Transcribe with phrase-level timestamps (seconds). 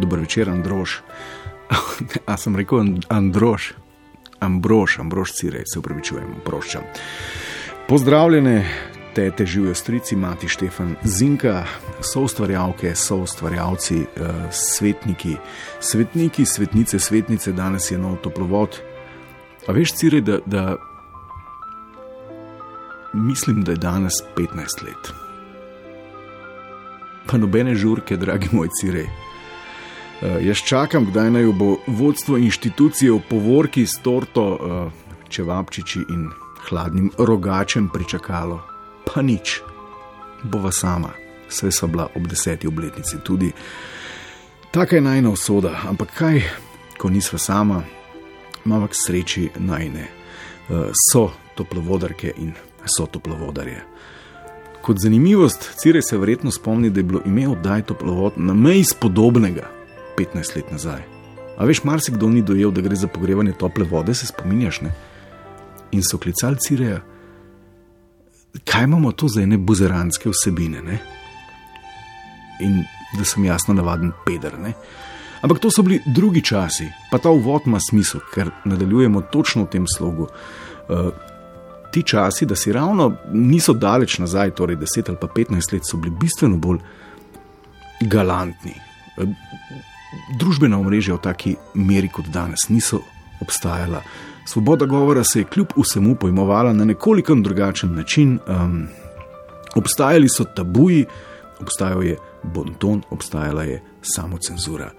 [0.00, 1.00] Dober večer, Androž.
[2.26, 3.72] A sem rekel And- Androž,
[4.40, 6.82] Ambrož, Ambrož Cirej, se upravičujem, proščam.
[7.88, 8.64] Pozdravljene,
[9.14, 11.64] tete živijo strici, mati Štefan Zinka,
[12.00, 15.36] so ustvarjalke, so ustvarjalci, uh, svetniki,
[15.80, 18.80] svetniki, svetnice, svetnice, danes je nov toplovod.
[19.68, 20.76] A veš, Cirej, da, da
[23.12, 25.12] mislim, da je danes 15 let.
[27.26, 29.06] Pa nobene žurke, dragi moj Cirej.
[30.20, 34.92] Uh, jaz čakam, kdaj naj bo vodstvo inštitucije v povorki s torto, uh,
[35.28, 36.28] čevapčiči in
[36.68, 38.60] hladnim rogačem pričakalo.
[39.06, 39.62] Pa nič,
[40.42, 41.14] bova sama,
[41.48, 43.52] vse so bila ob deseti obletnici tudi.
[44.70, 46.42] Taka je najna usoda, ampak kaj,
[46.98, 47.82] ko nisva sama,
[48.64, 50.04] imamo k sreči najne.
[50.68, 52.52] Uh, so toplovodarke in
[52.84, 53.80] so toplovodarje.
[54.82, 59.79] Kot zanimivost, Cirej se verjetno spomni, da je bilo ime oddaj toplovod na meji spodobnega
[60.18, 61.02] 15 let nazaj.
[61.58, 64.92] A veš, marsikdo ni dojel, da gre za pogrevanje tople vode, se spominjaš, ne?
[65.92, 67.00] In so klicali Cireja,
[68.64, 70.98] kaj imamo tu za ene buzeranske vsebine, ne?
[72.60, 72.82] In
[73.18, 74.72] da sem jasno navaden peder, ne?
[75.40, 79.70] Ampak to so bili drugi časi, pa ta uvod ima smisel, ker nadaljujemo točno v
[79.72, 80.28] tem slogu.
[80.88, 81.12] Uh,
[81.92, 85.96] ti časi, da si ravno niso daleč nazaj, torej 10 ali pa 15 let, so
[85.96, 86.78] bili bistveno bolj
[88.00, 88.74] galantni.
[90.38, 93.00] Družbena omrežja v taki meri kot danes niso
[93.40, 94.02] obstajala.
[94.46, 98.38] Svoboda govora se je kljub vsemu pojmovala na nekoliko drugačen način.
[98.48, 98.88] Um,
[99.74, 101.06] obstajali so tabuji,
[101.60, 104.90] obstajal je bonton, obstajala je samocenzura.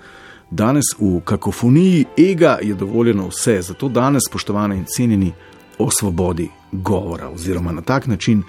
[0.51, 5.33] Danes v kakofoniji ega je dovoljeno vse, zato danes, spoštovane in cenjeni,
[5.79, 8.43] o svobodi govora, oziroma na tak način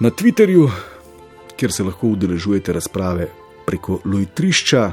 [0.00, 0.70] na Twitterju,
[1.56, 3.28] kjer se lahko udeležujete razprave
[3.66, 4.92] preko Lojtrišča,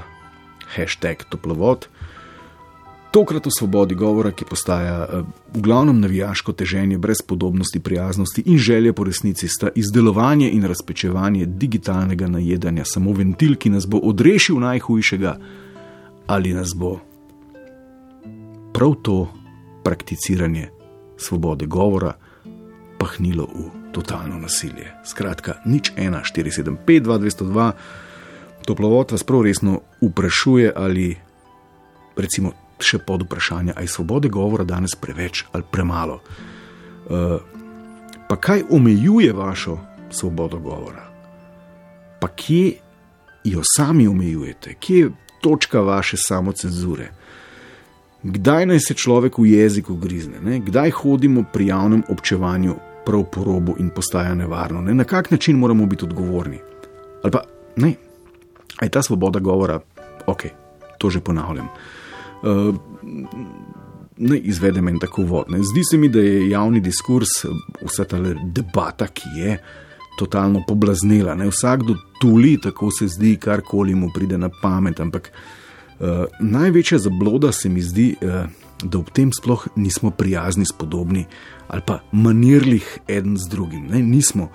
[0.76, 1.88] hashtag toplovod.
[3.14, 5.22] Tokrat o svobodi govora, ki postaja eh,
[5.54, 11.46] v glavnem navijaško teženje brez podobnosti, prijaznosti in želje po resnici, sta izdelovanje in razpečevanje
[11.46, 15.38] digitalnega najedanja samo ventil, ki nas bo odrešil najhujšega,
[16.28, 17.00] ali nas bo
[18.74, 19.28] prav to
[19.84, 20.70] prakticiranje
[21.18, 22.14] svobode govora
[22.98, 24.90] pahnilo v totalno nasilje.
[25.06, 27.72] Skratka, nič 1, 4, 7, 5, 2, 202.
[28.66, 31.16] Toplovod vas prav resno vprašuje, ali
[32.16, 36.20] recimo še pod vprašanje, ali je svobode govora danes preveč ali premalo.
[37.04, 37.40] Uh,
[38.30, 39.78] pa kaj omejuje vašo
[40.12, 41.04] svobodo govora?
[42.20, 42.74] Pa kje
[43.44, 47.12] jo sami omejujete, kje je točka vaše samocenzure?
[48.24, 50.60] Kdaj naj se človek v jeziku grizne, ne?
[50.64, 52.76] kdaj hodimo pri javnem občevanju
[53.06, 54.94] prav po robu in postaja nevarno, ne?
[54.94, 56.60] na kak način moramo biti odgovorni.
[57.24, 57.44] Ali pa
[57.76, 57.94] ne,
[58.84, 59.80] je ta svoboda govora,
[60.26, 60.44] ok,
[60.98, 61.68] to že ponavljam.
[62.44, 62.76] Uh,
[64.18, 65.64] ne izvedem en tako vodne.
[65.64, 67.46] Zdi se mi, da je javni diskurs,
[67.82, 69.58] vsa ta debata, ki je
[70.20, 71.36] totalno poblaznela.
[71.36, 71.48] Ne?
[71.50, 75.00] Vsakdo tuli, tako se zdi, karkoli mu pride na pamet.
[75.00, 78.46] Ampak uh, največja zabloda se mi zdi, uh,
[78.84, 81.26] da ob tem sploh nismo prijazni, spodobni
[81.68, 83.88] ali pa manirlih en z drugim.
[83.90, 84.02] Ne?
[84.02, 84.50] Nismo.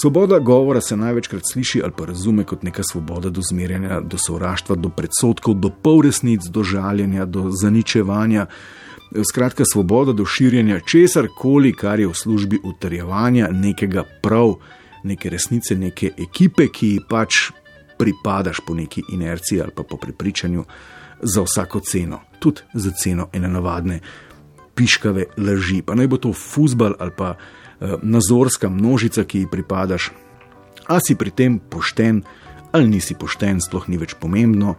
[0.00, 4.76] Svoboda govora se največkrat sliši ali pa razume kot neka svoboda do zmerjanja, do sovraštva,
[4.76, 8.46] do predsotkov, do polresnic, do žaljenja, do zaničevanja.
[9.30, 14.54] Skratka, svoboda do širjenja česar koli, kar je v službi utrjevanja nekega prav,
[15.04, 17.50] neke resnice, neke ekipe, ki ji pač
[17.98, 20.64] pripadaš po neki inerciji ali pa po prepričanju
[21.22, 24.00] za vsako ceno, tudi za ceno ene navadne
[24.74, 25.82] piškave laži.
[25.82, 27.34] Pa naj bo to fusbal ali pa
[28.02, 30.10] nazorska množica, ki ji pripadaš.
[30.86, 32.22] A si pri tem pošten
[32.72, 34.76] ali nisi pošten, sploh ni več pomembno.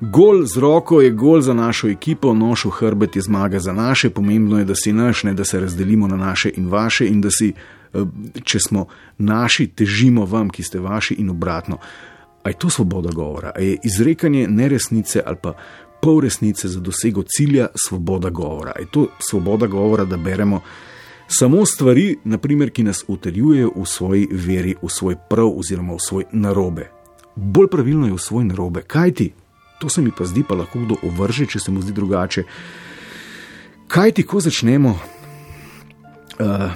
[0.00, 4.10] Gol z roko je gol za našo ekipo, nož v hrbet je zmaga za naše,
[4.10, 7.30] pomembno je, da si naš, ne da se razdelimo na naše in vaše, in da
[7.30, 8.04] si, eh,
[8.44, 8.86] če smo
[9.18, 11.78] naši, težimo vam, ki ste vaši, in obratno.
[12.42, 15.54] A je to svoboda govora, a je izrekanje neresnice ali pa
[16.02, 20.60] pol resnice za dosego cilja svoboda govora, a je to svoboda govora, da beremo
[21.38, 26.24] Samo stvari, naprimer, ki nas utrjujejo v svoji veri, v svoj prav oziroma v svoj
[26.32, 26.90] narobe.
[27.36, 28.82] Bolj pravilno je v svoj narobe.
[28.86, 29.32] Kaj ti?
[29.80, 32.44] To se mi pa zdi, pa lahko kdo ovrže, če se mu zdi drugače.
[33.88, 34.94] Kaj ti, ko začnemo?
[36.38, 36.70] Uh,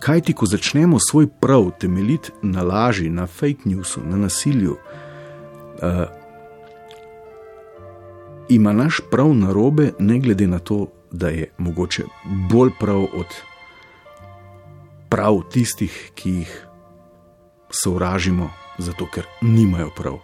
[0.00, 6.04] Kaj ti, ko začnemo svoj prav temeljiti na laži, na fake newsu, na nasilju, uh,
[8.50, 12.02] ima naš prav narobe, ne glede na to, da je mogoče
[12.50, 13.26] bolj prav od
[15.08, 16.66] prav tistih, ki jih
[17.70, 20.18] sovražimo, zato ker nimajo prav.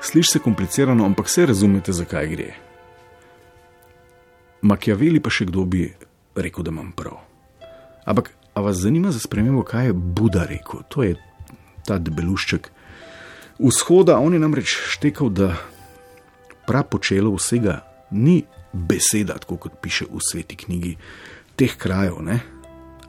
[0.00, 2.54] Sliši se komplicirano, ampak vse razumete, zakaj gre.
[4.62, 5.86] Makjaveli pa še kdo bi
[6.34, 7.18] rekel, da imam prav.
[8.06, 10.82] Ampak, a vas zanima za spremembo, kaj je Buda rekel?
[10.88, 11.14] To je
[11.86, 12.70] ta debelušček.
[13.58, 15.54] Vzhoda, on je namreč štekal, da
[16.66, 17.80] prav počelo vsega
[18.10, 18.42] ni
[18.72, 20.96] beseda, tako kot piše v sveti knjigi
[21.56, 22.40] teh krajev, ne?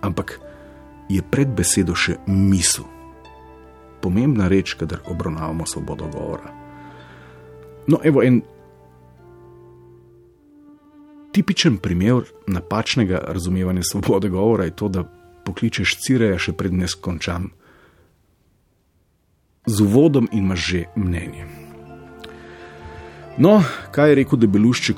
[0.01, 0.39] ampak
[1.09, 2.85] je pred besedo še misel.
[4.03, 6.51] Pomembna reč, kadar obravnavamo svobodo govora.
[7.87, 8.41] No, evo en
[11.31, 15.03] tipičen primer napačnega razumevanja svobode govora je to, da
[15.45, 17.51] pokličeš cireja še pred neskončam.
[19.65, 21.62] Z uvodom imaš že mnenje.
[23.37, 24.97] No, kaj je rekel debelušček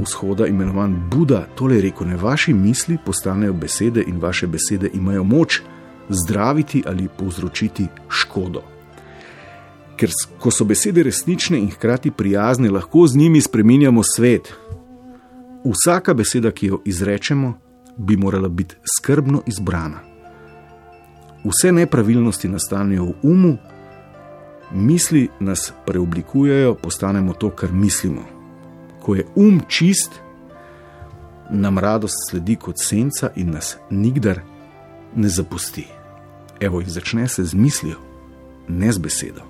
[0.00, 1.44] vzhoda, imenovan Buda?
[1.54, 5.60] Tole je rekel: ne vaši misli postanejo besede in vaše besede imajo moč
[6.08, 8.62] zdraviti ali povzročiti škodo.
[9.96, 14.52] Ker ko so besede resnične in hkrati prijazne, lahko z njimi spremenjamo svet.
[15.64, 17.58] Vsaka beseda, ki jo izrečemo,
[17.96, 20.00] bi morala biti skrbno izbrana.
[21.44, 23.56] Vse nepravilnosti nastanejo v umu,
[24.72, 28.22] misli nas preoblikujejo, postanemo to, kar mislimo.
[29.02, 30.10] Ko je um čist,
[31.50, 34.40] nam radost sledi kot senca in nas nikdar
[35.16, 35.86] ne zapusti.
[36.60, 37.96] Evo, in začne se z mislijo,
[38.68, 39.40] ne z besedo.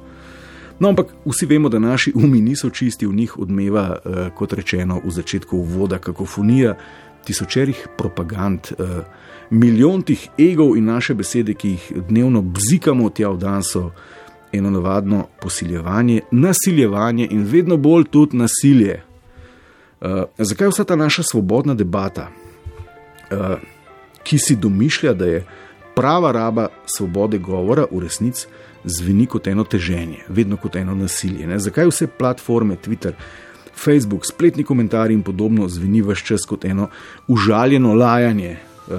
[0.79, 5.01] No, ampak vsi vemo, da naši umi niso čisti, v njih odmeva, eh, kot rečeno,
[5.05, 6.77] v začetku voda, kakofonija,
[7.25, 9.03] tisočerih propagand, eh,
[9.51, 13.91] milijon tih egov in naše besede, ki jih dnevno bzikamo tja v dan, so
[14.53, 19.03] eno navadno posiljevanje, nasiljevanje in vedno bolj tudi nasilje.
[20.01, 20.09] Uh,
[20.39, 23.59] zakaj vsa ta naša svobodna debata, uh,
[24.23, 25.47] ki si domišlja, da je
[25.97, 28.47] prava raba svobode govora v resnici
[28.85, 31.47] zveni kot eno teženje, vedno kot eno nasilje?
[31.47, 31.59] Ne?
[31.59, 33.13] Zakaj vse platforme, Twitter,
[33.75, 36.89] Facebook, spletni komentarji in podobno zveni vse čas kot eno
[37.29, 38.57] užaljeno lajanje
[38.87, 38.95] uh,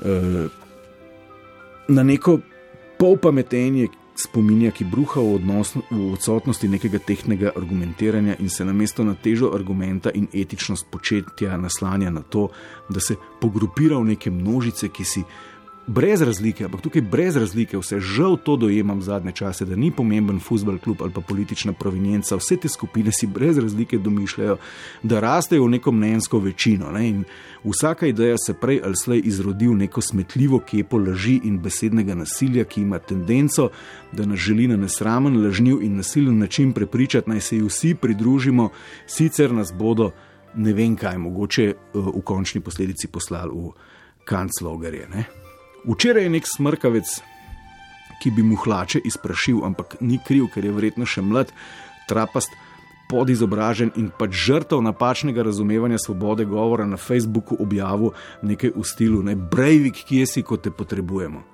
[0.00, 0.50] uh,
[1.88, 2.38] na neko
[2.98, 9.04] pol pametenje spominja, ki bruha v, odnos, v odsotnosti nekega tehnega argumentiranja in se namesto
[9.04, 12.48] na težo argumenta in etičnost početja naslanja na to,
[12.88, 15.24] da se pogrupira v neke množice, ki si
[15.86, 20.40] brez razlike, ampak tukaj brez razlike, vse žal to dojemam zadnje čase, da ni pomemben
[20.40, 24.56] futbol klub ali pa politična provenienca, vse te skupine si brez razlike domišljajo,
[25.02, 26.90] da rastejo v neko mnenjsko večino.
[26.90, 27.22] Ne?
[27.64, 32.64] Vsaka ideja se prej ali slej izrodi v neko smetljivo kepo laži in besednega nasilja,
[32.64, 33.70] ki ima tendenco,
[34.12, 38.68] da nas želi na nesramen, lažniv in nasilen način prepričati, naj se ji vsi pridružimo,
[39.06, 40.10] sicer nas bodo
[40.54, 43.72] ne vem kaj, mogoče eh, v končni posledici poslali v
[44.24, 45.08] kanclogerje.
[45.86, 47.10] Včeraj je nek smrkavec,
[48.18, 51.52] ki bi mu hlače izprašil, ampak ni kriv, ker je verjetno še mlad,
[52.10, 52.54] trapast,
[53.06, 59.36] podizobražen in pač žrtev napačnega razumevanja svobode govora na Facebooku objavil nekaj v stilu: ne
[59.36, 61.44] brejvik, kje si, ko te potrebujemo.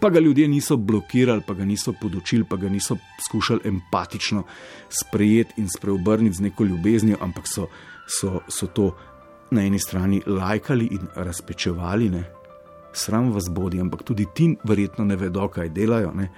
[0.00, 4.42] Pa ga ljudje niso blokirali, pa ga niso podočili, pa ga niso skušali empatično
[4.90, 7.68] sprejeti in spreobrniti z neko ljubeznijo, ampak so,
[8.06, 8.90] so, so to
[9.50, 12.10] na eni strani lajkali in razpečevali.
[12.10, 12.24] Ne?
[12.96, 16.12] Sram vas bodi, ampak tudi ti verjetno ne vedo, kaj delajo.
[16.14, 16.28] Ne?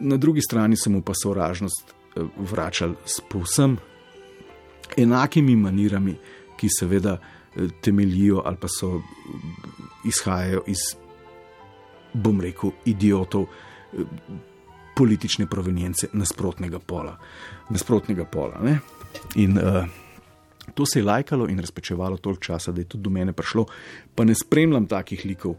[0.00, 3.76] Na drugi strani so mu pa sovražnost eh, vračali s povsem
[4.96, 6.16] enakimi manirami,
[6.56, 9.00] ki seveda eh, temeljijo ali pa so
[10.04, 10.82] izhajajo iz,
[12.12, 14.04] bom rekel, idiotov eh,
[14.96, 17.16] politične provenience nasprotnega pola.
[17.70, 18.60] Nasprotnega pola
[19.34, 19.84] in uh,
[20.74, 23.66] To se je lajkalo in razpečevalo toliko časa, da je tudi do mene prišlo,
[24.14, 25.54] pa ne spremljam takih likov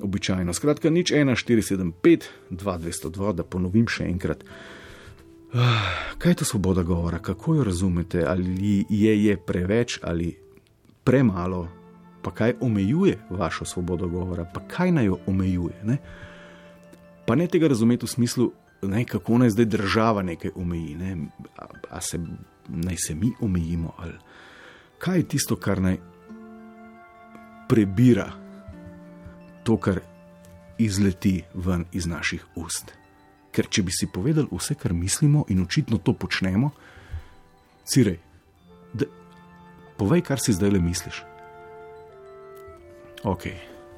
[0.00, 0.54] običajno.
[0.54, 4.44] Skratka, nič 1, 4, 7, 5, 2, 202, da ponovim še enkrat.
[5.54, 10.36] Ah, kaj je to svoboda govora, kako jo razumete, ali je, je preveč ali
[11.04, 11.68] premalo,
[12.22, 15.80] pa kaj omejuje vašo svobodo govora, pa kaj naj jo omejuje.
[15.84, 15.96] Ne?
[17.26, 20.94] Pa ne tega razumeti v smislu, ne, kako naj zdaj država nekaj omeji.
[20.94, 21.16] Ne?
[21.56, 22.20] A, a se
[22.68, 24.12] naj se mi omejimo, ali
[24.98, 25.98] kaj je tisto, kar naj
[27.68, 28.32] prebira
[29.64, 30.00] to, kar
[30.78, 32.92] izleti ven iz naših ust.
[33.52, 36.70] Ker če bi si povedali vse, kar mislimo in očitno to počnemo,
[37.88, 38.18] cirej,
[38.92, 39.08] da,
[39.98, 41.22] povej, kar si zdaj le misliš.
[43.24, 43.48] Ok,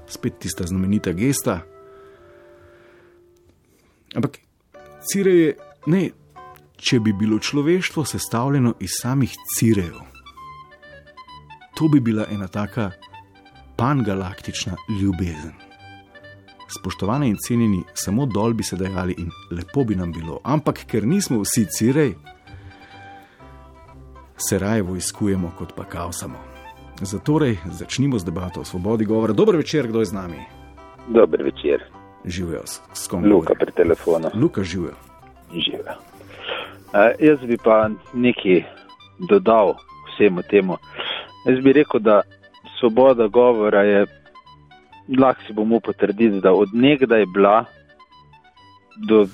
[0.08, 1.60] spet tista znamenita gesta.
[4.16, 4.40] Ampak,
[5.12, 5.50] cirej je,
[5.86, 6.04] ne,
[6.80, 10.00] če bi bilo človeštvo sestavljeno iz samih cirejev,
[11.80, 12.90] to bi bila ena taka
[13.76, 15.52] pangalaktična ljubezen.
[16.68, 21.06] Spoštovane in cenjeni, samo dol bi se dajali in lepo bi nam bilo, ampak ker
[21.06, 22.12] nismo vsi cirej,
[24.36, 26.38] se raje vojskujemo, kot pa kaosamo.
[27.00, 29.32] Zatorej začnimo z debato o svobodi govora.
[29.32, 30.44] Dober večer, kdo je z nami?
[31.08, 31.84] Dober večer.
[32.24, 33.24] Živijo s kom?
[33.24, 34.28] Luka pri telefonu.
[34.34, 34.94] Luka živijo.
[35.52, 35.96] Živijo.
[36.92, 38.64] Uh, jaz bi pa nekaj
[39.18, 39.74] dodal
[40.12, 40.76] vsemu temu.
[41.46, 42.20] Jaz bi rekel, da
[42.78, 44.06] svoboda govora je,
[45.18, 47.64] lahko si bomo potrditi, da od nekdaj je bila,
[49.08, 49.26] do,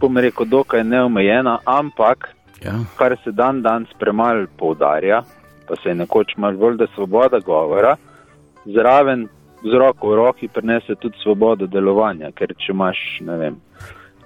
[0.00, 2.34] bom rekel, dokaj neomejena, ampak
[2.64, 2.72] Ja.
[2.96, 5.22] kar se dan danes premalo poudarja,
[5.68, 7.96] pa se je nekoč malo bolj, da svoboda govora,
[8.64, 9.28] zraven
[9.64, 13.56] z roko v roki prenese tudi svobodo delovanja, ker če imaš, ne vem,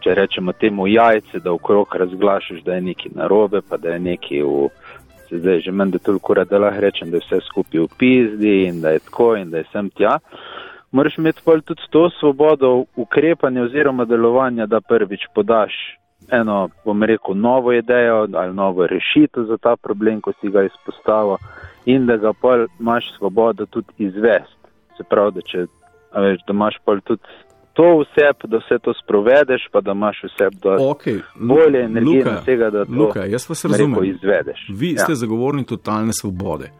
[0.02, 4.42] če rečemo temu jajce, da okrog razglašaš, da je nekaj narobe, pa da je nekaj
[4.42, 4.68] v,
[5.28, 8.54] se zdaj že meni, da toliko ura, lahko rečem, da je vse skupaj v pizdi
[8.68, 10.18] in da je tako in da je sem tja.
[10.92, 15.72] Moraš imeti pol tudi to svobodo ukrepanja oziroma delovanja, da prvič podaš
[16.30, 21.36] eno, bom rekel, novo idejo ali novo rešitev za ta problem, ko si ga izpostavil,
[21.84, 24.56] in da ga pol imaš svobodo tudi izvesti.
[24.96, 25.66] Se pravi, da če
[26.14, 27.22] veš, da imaš pol tudi
[27.78, 31.20] to vse, da vse to sprovedeš, pa da imaš vse do Okay.
[31.36, 34.04] bolje energije Luka, na tega, da to Luka, jaz vas razumem.
[34.06, 34.60] izvedeš.
[34.70, 34.98] Vi Ja.
[34.98, 36.70] ste zagovornik totalne svobode.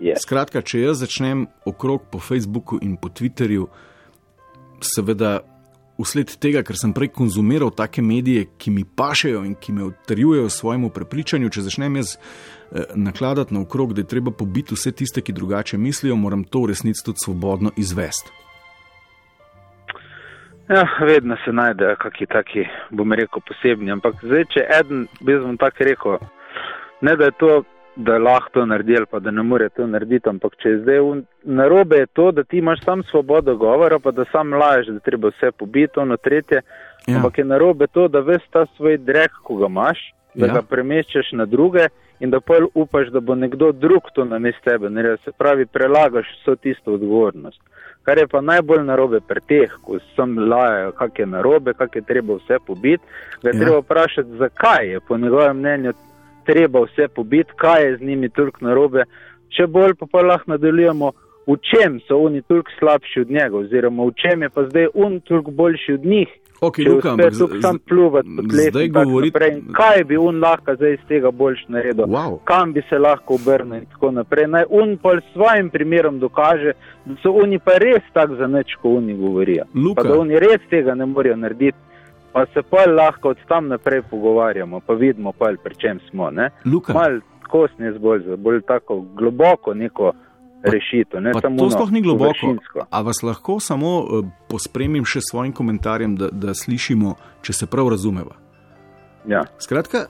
[0.00, 0.14] Je.
[0.16, 3.66] Skratka, če jaz začnem okrog po Facebooku in po Twitterju,
[4.80, 5.40] seveda
[5.98, 10.48] usled tega, ker sem prej konzumiral take medije, ki mi pašejo in ki me utrjujejo
[10.50, 15.32] svojemu prepričanju, če začnem jaz eh, nakladati naokrog, da je treba pobiti vse tiste, ki
[15.32, 18.30] drugače mislijo, moram to v resnici tudi svobodno izvesti.
[20.68, 23.92] Ja, vedno se najdejo kakšni taki, bom rekel, posebni.
[23.92, 26.18] Ampak zdaj, če eden, bi bom tako rekel,
[27.04, 27.62] ne da je to,
[27.96, 31.00] da lahko to naredi ali pa da ne more to narediti, ampak če je zdaj
[31.00, 34.98] un, narobe je to, da ti imaš sam svobodo govora, pa da sam laješ, da
[35.04, 36.62] treba vse pobiti, ono tretje.
[37.06, 37.16] Ja.
[37.16, 40.00] Ampak je narobe to, da veš ta svoj drek, ko ga imaš,
[40.34, 40.52] da Ja.
[40.52, 41.86] ga premeščaš na druge
[42.20, 44.90] in da pol upaš, da bo nekdo drug to namest tebe.
[44.90, 47.60] Ne, se pravi, prelagaš vso tisto odgovornost.
[48.04, 52.02] Kar je pa najbolj narobe pri teh, ko sem lajajo, kak je narobe, kak je
[52.04, 53.04] treba vse pobiti,
[53.42, 53.58] ga je Ja.
[53.58, 53.64] ja.
[53.64, 55.92] treba vprašati, zakaj je po njegovem mnenju
[56.44, 59.04] treba vse pobiti, kaj je z njimi toliko narobe.
[59.48, 61.12] Če bolj pa, pa lahko nadaljujemo,
[61.46, 65.20] v čem so oni toliko slabši od njega, oziroma v čem je pa zdaj on
[65.20, 66.28] toliko boljši od njih.
[66.60, 68.72] Okay, Luka, ampak sam pluvati po tleh.
[69.52, 72.06] In Kaj bi on lahko zdaj iz tega boljš naredil?
[72.06, 72.38] Wow.
[72.44, 74.46] Kam bi se lahko obrnil in tako naprej.
[74.46, 76.72] Naj on pa s svojim primerom dokaže,
[77.04, 79.64] da so oni pa res tako za nič, ko oni govorijo.
[79.74, 80.02] Luka.
[80.02, 81.78] Pa da oni res tega ne morejo narediti.
[82.32, 86.30] Pa se pa lahko od tam naprej pogovarjamo, pa vidimo pa, pri čem smo.
[86.30, 86.50] Ne?
[86.66, 90.12] Luka, Mal kosne zbolj, bolj tako globoko neko
[90.64, 91.20] rešitev.
[91.20, 92.56] Ne Pa samo to sploh ni globoko.
[92.90, 97.68] A vas lahko samo uh, pospremim še s svojim komentarjem, da, da slišimo, če se
[97.70, 98.36] prav razumeva.
[99.28, 99.44] Ja.
[99.60, 100.06] Skratka,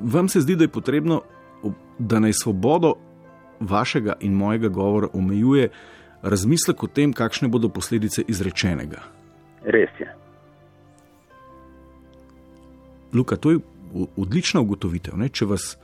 [0.00, 1.22] vam se zdi, da je potrebno,
[1.98, 2.94] da naj svobodo
[3.60, 5.68] vašega in mojega govora omejuje
[6.22, 9.02] razmislek o tem, kakšne bodo posledice izrečenega.
[9.64, 10.08] Res je.
[13.12, 13.58] Luka, to je
[14.16, 15.16] odlična ugotovitev.
[15.18, 15.28] Ne?
[15.28, 15.74] Če vas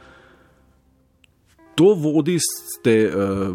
[1.77, 3.53] to vodi, ste, uh,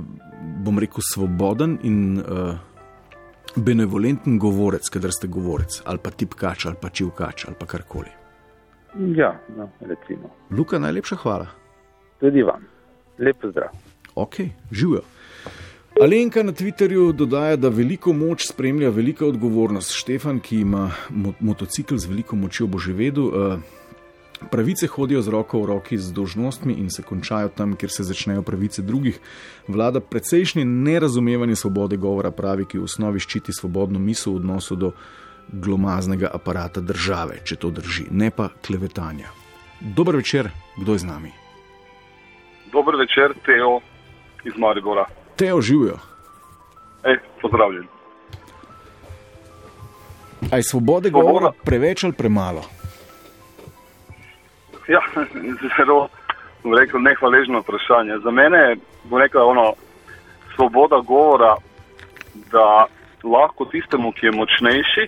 [0.63, 2.55] bom rekel, svoboden in uh,
[3.55, 8.13] benevolenten govorec, kadar ste govorec, ali pa tipkač, ali pa čivkač, ali pa karkoli.
[9.17, 10.29] Ja, no, recimo.
[10.51, 11.47] Luka, najlepša hvala.
[12.19, 12.67] Tudi vam.
[13.17, 13.73] Lep zdrav.
[14.15, 14.35] Ok,
[14.71, 15.01] živijo.
[16.01, 19.93] Alenka na Twitterju dodaja, da veliko moč spremlja velika odgovornost.
[19.95, 23.27] Štefan, ki ima mo motocikl z veliko močjo, bo že vedel.
[23.27, 23.80] Uh,
[24.49, 28.41] pravice hodijo z roko v roki z dožnostmi in se končajo tam, kjer se začnejo
[28.41, 29.19] pravice drugih.
[29.67, 34.91] Vlada precejšnje nerazumevanje svobode govora, pravi, ki v osnovi ščiti svobodno misel v odnosu do
[35.51, 39.29] glomaznega aparata države, če to drži, ne pa klevetanja.
[39.81, 41.31] Dober večer, kdo je z nami?
[42.71, 43.79] Dober večer, Teo
[44.45, 45.05] iz Maribora.
[45.35, 45.97] Teo živijo.
[47.03, 47.87] Ej, pozdravljen.
[50.51, 51.31] Aj svobode Svoboda.
[51.31, 52.80] govora preveč ali premalo?
[54.91, 54.99] Ja,
[55.77, 56.09] zelo
[56.63, 58.19] bom rekel, nehvaležno vprašanje.
[58.23, 59.73] Za mene je bom rekel, ono,
[60.55, 61.55] svoboda govora,
[62.51, 62.85] da
[63.23, 65.07] lahko tistemu, ki je močnejši,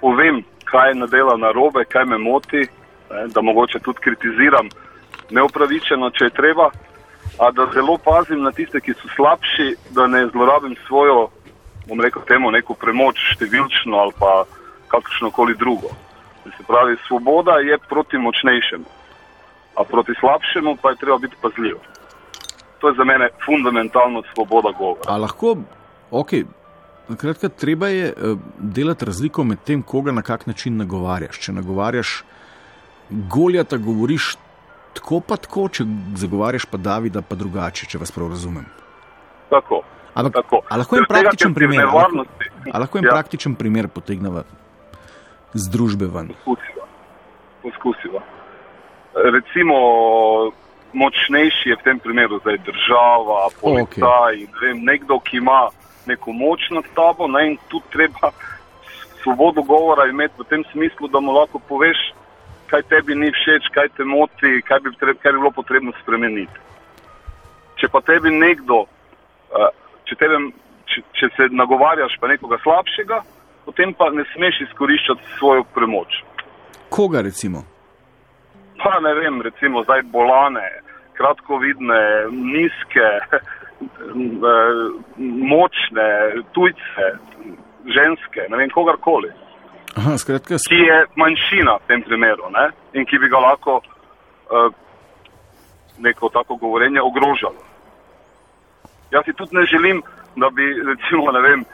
[0.00, 2.66] povem, kaj je nadela narobe, kaj me moti,
[3.10, 4.68] ne, da mogoče tudi kritiziram
[5.30, 6.70] neupravičeno, če je treba,
[7.38, 11.28] a da zelo pazim na tiste, ki so slabši, da ne zlorabim svojo,
[11.88, 14.42] bom rekel, temu neko premoč, številčno ali pa
[14.92, 15.94] kakršno koli drugo.
[16.56, 18.84] Se pravi, svoboda je proti močnejšemu,
[19.74, 21.76] a proti slabšemu pa je treba biti pazljiv.
[22.78, 25.02] To je za mene fundamentalno svoboda govora.
[25.08, 25.56] A lahko,
[26.10, 26.30] ok,
[27.20, 31.38] kratka, treba je uh, delati razliko med tem, koga na kak način nagovarjaš.
[31.38, 32.22] Če nagovarjaš
[33.10, 34.36] Goljata, govoriš
[34.94, 35.84] tako pa tako, če
[36.16, 38.64] zagovarjaš pa Davida, pa drugače, če vas prav razumem.
[39.50, 39.82] Tako.
[40.16, 40.62] Ampak, tako.
[40.68, 42.24] a lahko en praktičen primer, lahko,
[42.72, 43.10] a lahko en Ja.
[43.12, 44.42] praktičen primer potegneva
[45.56, 46.32] z družbe ven?
[46.44, 46.86] Poskusiva.
[47.62, 48.20] Poskusiva.
[49.16, 49.76] Recimo,
[50.92, 54.76] močnejši je v tem primeru zdaj država, policaj, okay.
[54.76, 55.68] nekdo, ki ima
[56.06, 58.30] neko moč nad tabo ne, in tu treba
[59.22, 61.98] svobodo govora imeti v tem smislu, da mu lahko poveš,
[62.70, 66.64] kaj tebi ni všeč, kaj te moti, kaj bi, treb, kaj bi bilo potrebno spremeniti.
[67.80, 68.84] Če pa tebi nekdo,
[69.50, 69.72] eh,
[70.06, 70.38] če, tebe,
[70.86, 73.22] če, če se nagovarjaš pa nekoga slabšega,
[73.66, 76.20] potem pa ne smeš izkoriščati svojo premoč.
[76.88, 77.64] Koga recimo?
[78.78, 80.64] Pa ne vem, recimo zdaj bolane,
[81.16, 83.40] kratkovidne, nizke, eh,
[85.18, 86.08] močne,
[86.52, 87.06] tujce,
[87.86, 89.30] ženske, ne vem kogarkoli,
[89.96, 92.66] Aha, skratka, s- ki je manjšina v tem primeru ne?
[92.92, 94.68] in ki bi ga lahko uh,
[95.98, 97.56] neko tako govorenje ogrožalo.
[99.10, 100.02] Jaz si tudi ne želim,
[100.36, 101.64] da bi recimo, ne vem,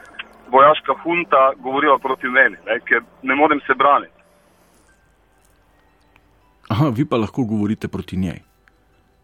[0.53, 2.79] vojaška hunta govorila proti meni, ne?
[2.87, 4.19] ker ne morem se braniti.
[6.73, 8.39] aha, vi pa lahko govorite proti njej.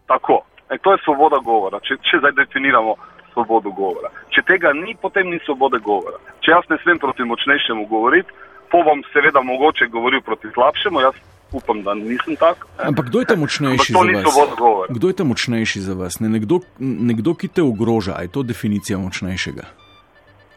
[0.06, 0.42] Tako.
[0.70, 2.94] E, to je svoboda govora, če, če zdaj definiramo
[3.32, 4.10] svobodo govora.
[4.34, 6.18] Če tega ni, potem ni svobode govora.
[6.44, 8.30] Če jaz ne smem proti močnejšemu govoriti,
[8.70, 11.18] po bom seveda mogoče govoril proti slabšemu, jaz
[11.52, 12.66] upam, da nisem tak.
[12.78, 12.90] ne.
[12.92, 14.22] Ampak kdo je ta močnejši to za ni vas?
[14.22, 14.94] svoboda govora.
[14.94, 16.20] Kdo je ta močnejši za vas?
[16.22, 19.66] Ne, nekdo, nekdo, ki te ogroža, je to definicija močnejšega?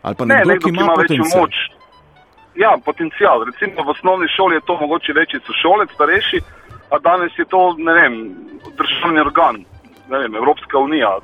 [0.03, 1.41] Ali pa Ne, nekdo, nekdo, ki ima večjo potencial?
[1.41, 1.55] moč.
[2.55, 3.37] Ja, potencial.
[3.49, 6.39] Recimo v osnovni šoli je to mogoče večji sošolec, starejši,
[6.93, 8.13] a danes je to, ne vem,
[8.77, 9.55] državni organ,
[10.09, 11.17] ne vem, Evropska unija.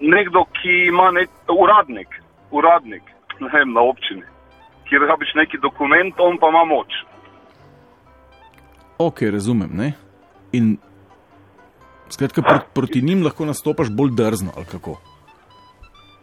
[0.00, 2.10] Nekdo, ki ima nek uradnik,
[2.50, 3.02] uradnik
[3.40, 4.26] ne vem, na občini,
[4.88, 6.92] ki rabiš neki dokument, on pa ima moč.
[8.98, 9.70] Ok, razumem.
[9.72, 9.92] Ne?
[10.52, 10.76] In
[12.08, 14.98] skratka, pr proti njim lahko nastopaš bolj drzno, ali kako?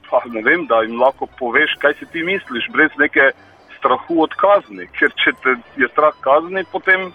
[0.10, 3.32] Pa ne vem, da jim lahko poveš, kaj si ti misliš, brez neke
[3.78, 4.88] strahu od kazni.
[4.98, 7.12] Ker če te je strah kazni, potem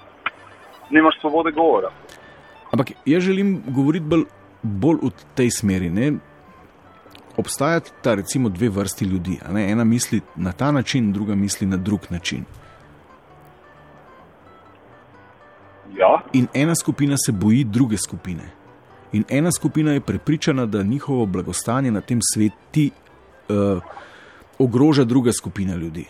[0.91, 1.91] nimaš svobode govora.
[2.73, 4.25] Ampak jaz želim govoriti bolj,
[4.63, 5.91] bolj v tej smeri.
[5.91, 6.13] Ne?
[7.37, 9.39] Obstajata ta, recimo dve vrsti ljudi.
[9.69, 12.45] Ena misli na ta način, druga misli na drug način.
[15.99, 18.64] Ja, In ena skupina se boji druge skupine.
[19.15, 22.91] In ena skupina je prepričana, da njihovo blagostanje na tem svetu
[23.49, 23.83] uh,
[24.59, 26.05] ogroža druga skupina ljudi.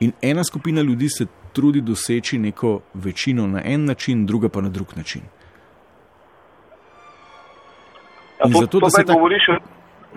[0.00, 4.68] In ena skupina ljudi se trudi doseči neko večino na en način, druga pa na
[4.68, 5.22] drug način.
[8.38, 9.42] ja to, zato, to da se tak- govoriš,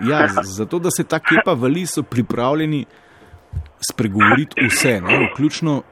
[0.00, 2.84] Ja, z- zato, da se ta kepa vali, so pripravljeni
[3.80, 5.28] spregovoriti vse, ne?
[5.32, 5.82] vključno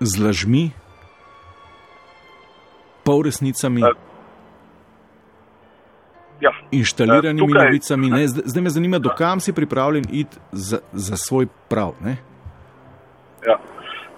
[0.00, 0.70] z lažmi,
[3.06, 3.94] polresnicami, Eh,
[6.40, 6.50] ja.
[6.70, 8.10] inštaliranimi eh, tukaj- novicami.
[8.10, 8.26] Ne?
[8.26, 11.94] Zdaj, me zanima, dokam si pripravljen iti za, za svoj prav.
[12.00, 12.16] Ne?
[13.46, 13.56] Ja.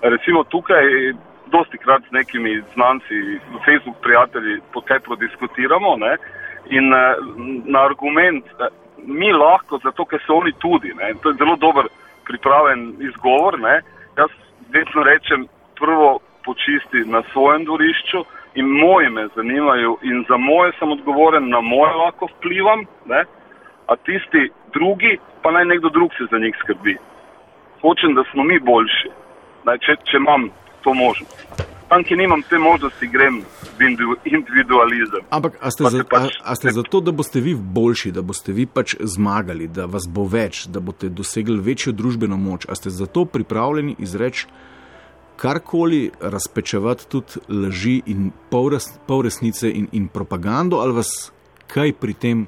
[0.03, 0.83] Recimo tukaj,
[1.47, 3.17] dosti krat z nekimi znanci,
[3.65, 6.17] Facebook prijatelji, po kaj prodiskutiramo ne?
[6.71, 7.17] in eh,
[7.65, 8.45] na argument,
[8.99, 11.15] mi lahko, zato ker so oni tudi, ne?
[11.23, 11.85] to je zelo dober
[12.27, 13.81] pripraven izgovor, ne?
[14.19, 14.31] jaz
[14.71, 15.47] vedno rečem,
[15.81, 18.21] prvo počisti na svojem dvorišču
[18.59, 22.81] in moje me zanimajo in za moje sem odgovoren, na moje lahko vplivam,
[23.13, 23.23] ne?
[23.91, 24.43] a tisti
[24.75, 26.95] drugi, pa naj nekdo drug se za njih skrbi
[27.83, 29.09] hočem, da smo mi boljši,
[29.67, 30.47] Naj, če, če imam
[30.85, 31.65] to možnost.
[31.89, 33.41] Tam, ki nimam te možnosti, grem
[33.79, 35.25] v individu- individualizem.
[35.35, 38.23] Ampak a ste, Pa za, pač- a, a ste zato, da boste vi boljši, da
[38.23, 42.69] boste vi pač zmagali, da vas bo več, da boste dosegli večjo družbeno moč?
[42.69, 44.47] A ste zato pripravljeni izreči
[45.39, 51.33] karkoli, razpečevati tudi laži in polres, polresnice in, in propagando, ali vas
[51.71, 52.47] kaj pri tem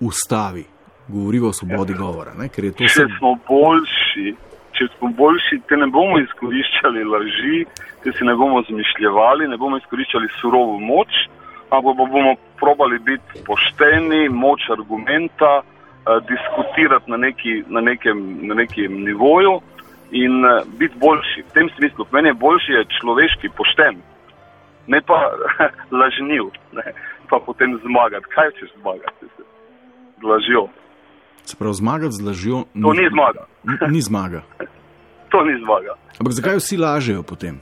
[0.00, 0.64] ustavi?
[1.08, 2.48] Govorijo o svobodi govora, ne?
[2.48, 3.06] ker je to Če vse.
[3.18, 4.34] smo boljši,
[4.78, 7.64] če smo boljši, te ne bomo izkoriščali laži,
[8.04, 11.26] te si ne bomo zmišljali, ne bomo izkoriščali surovo moč,
[11.70, 19.02] ampak bomo probali biti pošteni, moč argumenta, uh, diskutirati na, neki, na, nekem, na nekem
[19.04, 19.60] nivoju
[20.12, 21.42] in uh, biti boljši.
[21.48, 24.00] V tem smislu, meni je boljši je človeški, pošten,
[24.86, 25.18] ne pa
[26.00, 26.86] lažniv, ne?
[27.30, 28.28] pa potem zmagati.
[28.34, 29.24] Kaj češ zmagati
[30.20, 30.68] z lažjo?
[31.44, 33.42] Se pravi, zmagati z lažjo To ni zmaga.
[33.88, 34.42] Ni zmaga.
[35.32, 35.96] To ni zmaga.
[36.20, 37.56] Ampak zakaj vsi lažejo potem?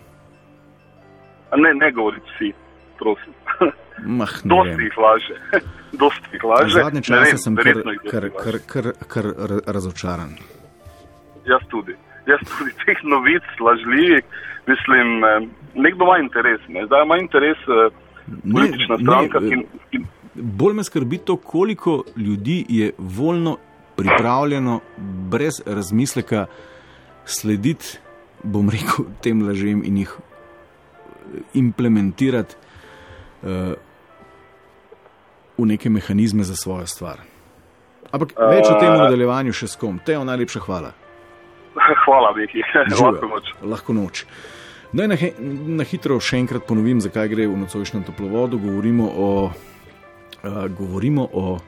[1.56, 2.48] Ne, ne govoriti vsi,
[2.98, 3.34] prosim.
[4.18, 5.36] Mah, Dosti jih laže.
[5.92, 6.82] Dosti jih laže.
[6.82, 7.78] Zadnje čase vem, sem kar,
[8.10, 10.34] kar, kar, kar, kar ra- razočaran.
[11.46, 11.94] Jaz tudi.
[12.26, 14.24] Jaz tudi teh novic lažljivih,
[14.66, 16.60] mislim, eh, nekdo ima interes.
[16.68, 16.86] Ne?
[16.86, 17.90] Zdaj ima interes eh,
[18.52, 20.04] politična ne, stranka, eh, ki, ki
[20.34, 23.56] Bolj me skrbi to, koliko ljudi je voljno
[23.96, 24.80] pripravljeno,
[25.30, 26.46] brez razmisleka,
[27.24, 27.98] slediti,
[28.42, 32.56] bom rekel, tem lažem in jih eh, implementirati
[33.42, 33.48] uh,
[35.58, 37.20] v neke mehanizme za svojo stvar.
[38.12, 40.00] Ampak več o tem v nadaljevanju še s kom.
[40.06, 40.94] Tejo, najlepša hvala.
[42.04, 42.34] hvala.
[42.36, 43.10] Živijo.
[43.10, 43.52] Lahko noč.
[43.62, 44.24] Lahko noč.
[44.92, 45.16] Naj na,
[45.78, 48.58] na hitro še enkrat ponovim, zakaj gre v nocojšnjem toplovodu.
[48.58, 51.58] Govorimo o, uh, govorimo o,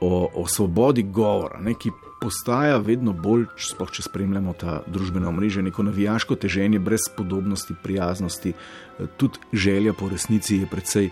[0.00, 5.62] o, o svobodi govora, ne, ki postaja vedno bolj, sploh če spremljamo ta družbena omrežja,
[5.62, 11.10] neko navijaško teženje brez podobnosti, prijaznosti, eh, tudi želja po resnici je precej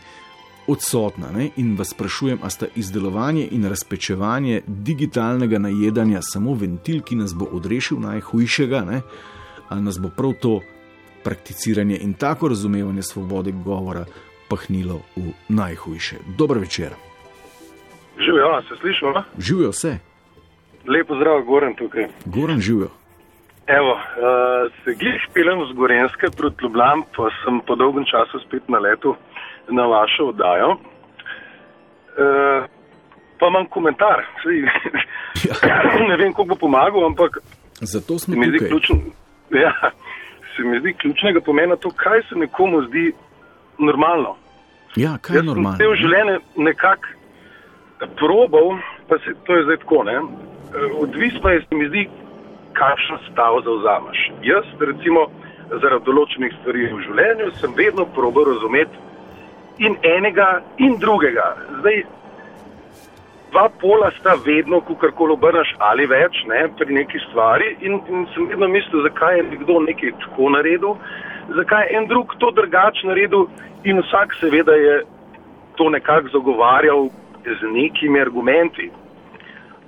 [0.68, 1.31] odsotna.
[1.31, 1.50] Ne?
[1.57, 7.44] In vas sprašujem, a sta izdelovanje in razpečevanje digitalnega najedanja samo ventil, ki nas bo
[7.52, 9.00] odrešil najhujšega, ne?
[9.68, 10.61] ali nas bo prav to
[11.24, 14.05] prakticiranje in tako razumevanje svobode govora
[14.48, 16.16] pahnilo v najhujše.
[16.38, 16.90] Dober večer,
[18.18, 19.22] Živijo, se slišimo?
[19.38, 19.98] živijo vse,
[20.87, 22.07] Lepo zdrav, Goran tukaj.
[22.24, 22.88] goran živijo.
[23.66, 24.00] Evo, uh,
[24.85, 29.14] se glih pelem z Gorenske proti Ljubljani, pa sem po dolgem času spet na letu
[29.68, 30.70] na vašo oddajo.
[30.70, 32.64] Uh,
[33.38, 34.24] pa imam komentar.
[34.42, 34.62] Sej,
[36.09, 37.38] ne vem, kako bo pomagal, ampak
[37.81, 38.68] Zato smo se mi, zdi tukaj.
[38.68, 38.94] ključn,
[39.50, 39.72] ja,
[40.57, 43.12] se mi zdi ključnega pomena to, kaj se nekomu zdi
[43.79, 44.37] normalno.
[44.96, 45.76] Ja, kaj je Jaz sem normalno?
[45.79, 47.07] cel življenje nekako
[48.16, 50.05] probal, pa se to je zdaj tako.
[50.05, 50.14] Ne?
[50.16, 50.22] Eh,
[51.00, 52.09] Odvisno je, se mi zdi,
[52.72, 54.18] kakšen stav zauzameš.
[54.44, 55.26] Jaz, recimo,
[55.83, 59.05] zaradi določenih stvari v življenju, sem vedno probal razumeti
[59.78, 61.56] in enega, in drugega.
[61.80, 62.02] Zdaj,
[63.50, 67.76] dva pola sta vedno, ko karkoli obrneš ali več, ne, pri neki stvari.
[67.80, 70.96] In, in sem vedno mislil, zakaj je nekdo nekaj tako naredil,
[71.58, 73.46] zakaj je en drug to drugače naredil,
[73.84, 75.02] in vsak seveda je
[75.76, 77.08] to nekako zagovarjal
[77.44, 78.90] z nekimi argumenti.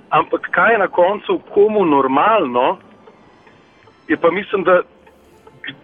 [0.09, 2.77] Ampak kaj je na koncu komu normalno,
[4.07, 4.81] je pa mislim, da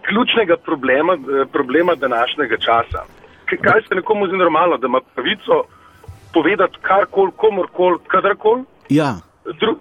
[0.02, 3.04] ključnega problema, eh, problema današnjega časa.
[3.46, 5.64] Kaj se nekomu zdi normalno, da ima pravico
[6.34, 8.64] povedati karkoli, komorkoli, kadarkoli?
[8.88, 9.14] Ja,
[9.60, 9.76] Dru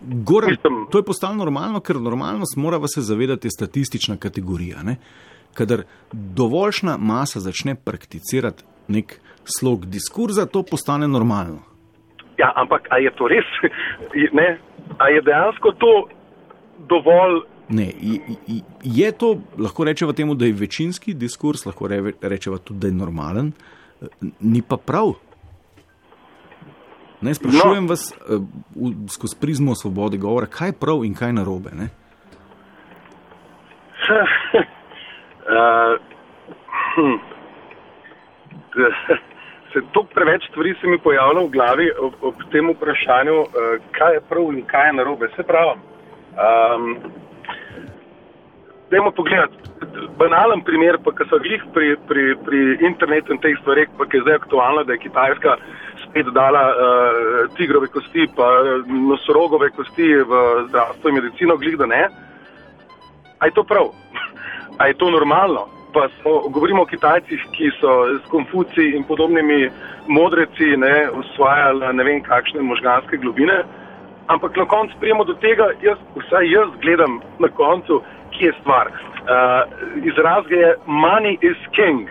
[0.00, 4.82] Goran, Mislim- to je postalo normalno, ker normalnost morava se zavedati statistična kategorija.
[4.82, 4.96] Ne?
[5.54, 11.58] Kadar dovoljšna masa začne prakticirati nek slog diskurza, to postane normalno.
[12.38, 13.44] ja, ampak a je to res?
[14.38, 14.58] Ne?
[14.98, 16.08] A je dejansko to
[16.88, 17.40] dovolj
[17.72, 18.20] Ne, i-
[18.84, 22.92] je to, lahko rečemo temu, da je večinski diskurs, lahko re- rečemo tudi, da je
[22.94, 23.52] normalen,
[24.40, 25.14] ni pa prav.
[27.20, 27.88] Ne, sprašujem no.
[27.88, 28.36] vas eh,
[28.74, 31.70] v- skozi prizmo svobode govora, kaj je prav in kaj je narobe.
[31.72, 31.88] Ne?
[35.42, 35.98] Uh,
[36.94, 37.16] hm.
[39.72, 43.48] se to preveč stvari se mi pojavlja v glavi ob, ob tem vprašanju, uh,
[43.92, 45.28] kaj je prav in kaj je narobe.
[45.36, 45.78] Se pravi,
[46.36, 46.96] um,
[48.92, 49.56] dajmo pogledati.
[50.18, 54.20] Banalen primer, pa ki so glih pri, pri, pri internetu in teh stvareh, pa ki
[54.20, 55.56] je zdaj aktualno, da je Kitajska
[56.04, 58.48] spet dala uh, tigrove kosti, pa
[58.86, 62.02] nosorogove kosti v zdravstvo in medicino, glih da ne.
[63.40, 63.90] A je to prav?
[64.80, 65.66] A je to normalno?
[65.92, 69.68] Pa smo, govorimo o Kitajcih, ki so s Konfuci in podobnimi
[70.08, 73.62] modreci ne, usvajali ne vem kakšne možganske globine.
[74.26, 78.88] Ampak na koncu prijemo do tega, jaz, vsaj jaz gledam na koncu, kje je stvar.
[78.88, 82.08] Uh, izraz je money is king.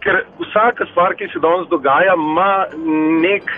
[0.00, 2.66] Ker vsaka stvar, ki se danes dogaja, ima
[3.22, 3.50] nek,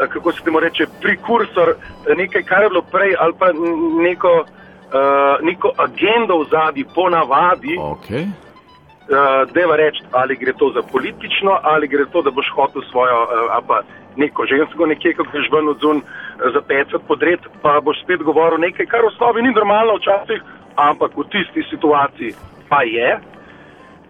[0.00, 3.46] eh, kako se temu reče, prekursor, eh, nekaj, kar je bilo prej, ali pa
[4.02, 4.44] neko,
[4.92, 8.26] uh, neko agendo v zadnji, ponavadi, Okay.
[8.28, 13.22] uh, deva reči, ali gre to za politično, ali gre to, da boš hotel svojo,
[13.22, 13.80] uh, ali pa
[14.16, 16.02] neko žensko nekje, ko greš ven od zun
[16.54, 20.42] za pecet podred, pa boš spet govoril nekaj, kar v osnovi ni normalno včasih,
[20.76, 22.34] ampak v tisti situaciji
[22.68, 23.18] pa je.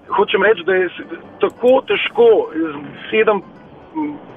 [0.08, 0.88] Hočem reči, da je
[1.42, 2.74] tako težko z
[3.10, 3.42] sedem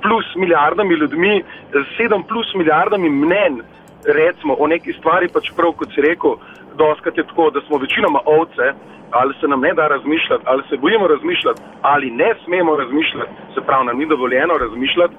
[0.02, 3.62] plus milijardami ljudmi, z sedem plus milijardami mnen,
[4.06, 6.38] recimo o neki stvari, pač prav kot si rekel,
[6.78, 8.74] doskrat je tako, da smo večinoma ovce,
[9.12, 13.62] ali se nam ne da razmišljati, ali se bojimo razmišljati, ali ne smemo razmišljati, se
[13.62, 15.16] pravi, nam ni dovoljeno razmišljati.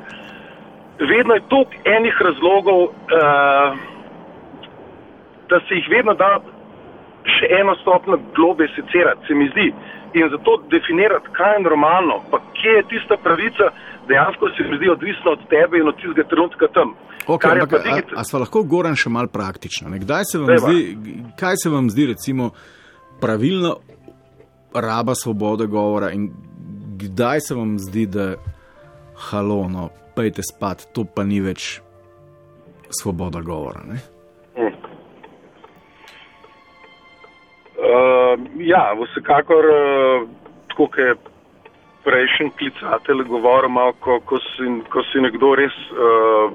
[1.01, 2.91] Vedno je toliko enih razlogov, uh,
[5.51, 6.41] da se jih vedno da
[7.25, 9.69] še eno stopno globe secirati, se mi zdi.
[10.15, 13.71] In zato definirati, kaj je normalno, pa kje je tista pravica,
[14.09, 16.95] dejansko se mi zdi odvisno od tebe in od tistega trenutka tam.
[17.27, 19.89] Okay, ampak, pa a, digit- a sva lahko Goran še mal praktična?
[19.93, 20.01] Ne?
[20.03, 20.67] Kdaj se vam Dajva.
[20.67, 20.81] zdi,
[21.39, 22.51] kaj se vam zdi recimo
[23.21, 23.75] pravilna
[24.75, 26.31] raba svobode govora in
[26.99, 28.35] kdaj se vam zdi, da
[29.31, 29.89] halo, no,
[30.21, 31.81] pejte spat, to pa ni več
[32.93, 33.81] svoboda govora.
[33.89, 33.99] Ne?
[37.81, 40.29] Uh, ja, vsekakor, uh,
[40.69, 41.15] tako kot je
[42.05, 46.53] prejšnji klicatelj govoril, malo, ko, ko, si, ko si nekdo res uh,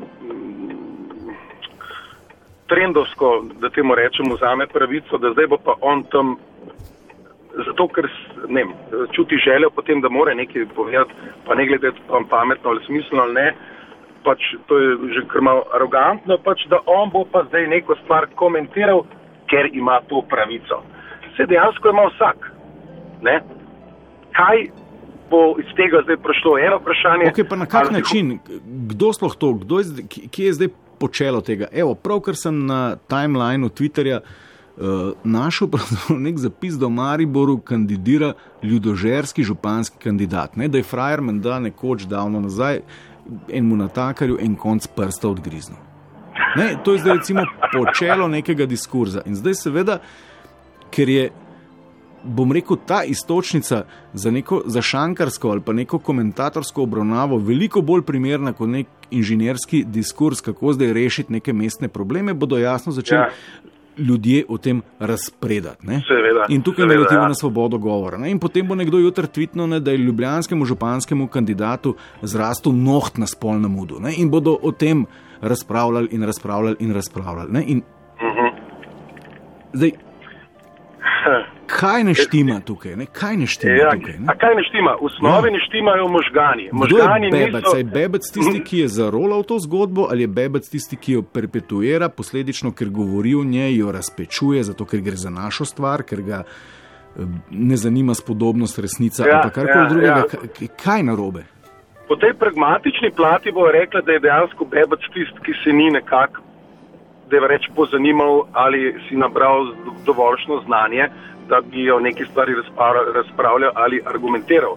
[2.69, 6.37] trendovsko, da temu rečemo, vzame pravico, da zdaj bo pa on tam,
[7.63, 8.07] zato ker
[8.47, 8.73] ne, vem,
[9.15, 11.13] čuti željo potem, da more nekaj povedati,
[11.45, 13.47] pa ne glede pa pametno ali smiselno ali ne.
[14.25, 18.27] Pač to je že kar malo arogantno, pač, da on bo pa zdaj neko stvar
[18.35, 19.05] komentiral,
[19.49, 20.81] ker ima to pravico.
[21.33, 22.49] Vse dejansko ima vsak.
[23.21, 23.35] Ne?
[24.33, 24.65] Kaj
[25.29, 26.57] bo iz tega zdaj prišlo?
[26.57, 27.29] Eno vprašanje.
[27.31, 28.39] Okay, pa na kak ali- način,
[28.89, 29.85] kdo sploh to, kdo je,
[30.31, 31.69] kje je zdaj počelo tega?
[31.71, 34.44] Evo, pravkar sem na timelineu Twitterja uh,
[35.23, 38.33] našel pravzaprav nek zapis, da v Mariboru kandidira
[38.63, 40.55] ljudožerski županski kandidat.
[40.55, 42.81] Ne, da je frajer menda nekoč davno nazaj
[43.49, 45.77] enemu natakarju en konc prsta odgriznil.
[46.55, 47.41] Ne, to je zdaj recimo
[47.73, 49.21] počelo nekega diskurza.
[49.25, 49.99] In zdaj seveda,
[50.91, 51.31] ker je
[52.23, 53.83] bom rekel, ta istočnica
[54.13, 59.83] za neko za šankarsko ali pa neko komentatorsko obravnavo veliko bolj primerna kot nek inženirski
[59.83, 63.29] diskurs, kako zdaj rešiti neke mestne probleme, bodo jasno začeli ja.
[63.97, 65.87] Ljudje o tem razpredati.
[65.87, 66.01] ne.
[66.07, 67.27] Seveda, In tukaj seveda, naletimo ja.
[67.27, 68.17] na svobodo govora.
[68.17, 68.31] Ne?
[68.31, 73.25] In potem bo nekdo jutri tvitnil, ne, da je ljubljanskemu županskemu kandidatu zrastel noht na
[73.25, 73.99] spolnem udu.
[73.99, 74.13] Ne?
[74.17, 75.05] In bodo o tem
[75.41, 77.51] razpravljali in razpravljali in razpravljali.
[77.51, 77.63] Ne?
[77.63, 77.81] In
[78.17, 78.47] Mhm.
[79.73, 79.91] zdaj,
[81.67, 82.95] kaj ne štima tukaj?
[82.95, 83.05] Ne?
[83.07, 84.13] Kaj ne štima Ja, tukaj?
[84.13, 84.25] Ne?
[84.27, 84.91] a kaj ne štima?
[84.93, 85.51] V osnovi Ja.
[85.51, 86.63] ne štimajo možgani.
[86.65, 87.63] Kdo je Možgani bebec?
[87.63, 87.77] niso.
[87.77, 92.09] Je bebec tisti, ki je zarolal to zgodbo, ali je bebec tisti, ki jo perpetuira,
[92.09, 96.43] posledično, ker govori o njej, jo razpečuje, zato ker gre za našo stvar, ker ga
[96.43, 100.23] eh, ne zanima spodobnost, resnica Ja, ali karkoli ja, drugega.
[100.59, 100.67] ja.
[100.77, 101.43] Kaj- narobe?
[102.07, 106.41] Po tej pragmatični plati bo rekla, da je dejansko bebec tisti, ki se ni nekako,
[107.25, 109.73] da je reč pozanimal ali si nabral
[110.05, 111.07] dovoljšno znanje,
[111.49, 114.75] da bi o neki stvari razpara- razpravljal ali argumentiral.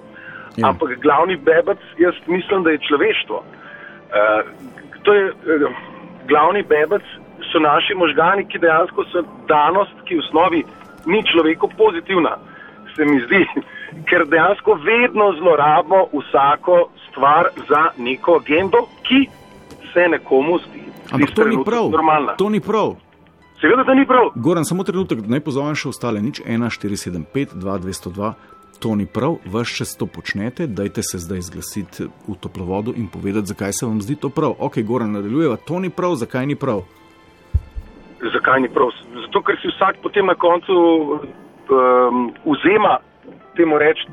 [0.57, 0.69] Ja.
[0.69, 3.37] Ampak glavni bebec, jaz mislim, da je človeštvo.
[3.37, 3.45] Uh,
[5.03, 5.73] to je, uh,
[6.29, 7.03] glavni bebec
[7.53, 10.65] so naši možgani, ki dejansko so danost, ki v osnovi
[11.07, 12.37] ni človeku pozitivna,
[12.97, 13.47] se mi zdi,
[14.09, 19.29] ker dejansko vedno zlorabimo vsako stvar za neko agendo, ki
[19.93, 20.83] se nekomu zdi.
[21.13, 21.91] Ampak to ni prav.
[21.91, 22.33] Normalna.
[22.37, 22.97] To ni prav.
[23.61, 24.31] Seveda, da ni prav.
[24.35, 28.33] Goran, samo trenutek, naj pozovem še ostale, nič 1475, 2202.
[28.79, 33.51] To ni prav, vaš čas to počnete, dajte se zdaj zglasiti v toplovodu in povedati,
[33.51, 34.55] zakaj se vam zdi to prav.
[34.59, 36.85] Ok, Goran, nadaljujeva, to ni prav, zakaj ni prav.
[38.23, 38.95] Zakaj ni prav?
[39.25, 40.75] Zato, ker si vsak potem na koncu
[41.19, 42.99] um, vzema
[43.59, 44.07] temu reči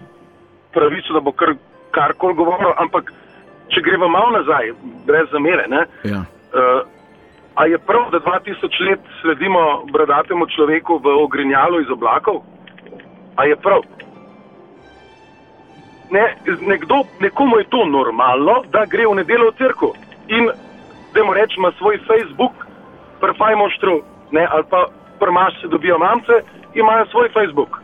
[0.73, 1.53] pravico, da bo kar,
[1.93, 3.13] karkoli govoril, ampak
[3.69, 4.73] če gremo malo nazaj,
[5.05, 6.25] brez zamere, ne, Ja.
[6.25, 6.81] uh,
[7.55, 12.43] a je prav, da 2000 let sledimo bradatemu človeku v ogrinjalu iz oblakov?
[13.35, 13.81] A je prav?
[16.11, 19.91] Ne, nekdo, nekomu je to normalno, da gre v nedeljo v crkvu
[20.27, 20.49] in
[21.13, 22.53] da mu rečemo svoj Facebook,
[23.19, 23.95] prfajmoštru,
[24.31, 24.85] ne, ali pa
[25.19, 26.35] prmaš se dobijo mamce,
[26.73, 27.81] imajo svoj Facebook.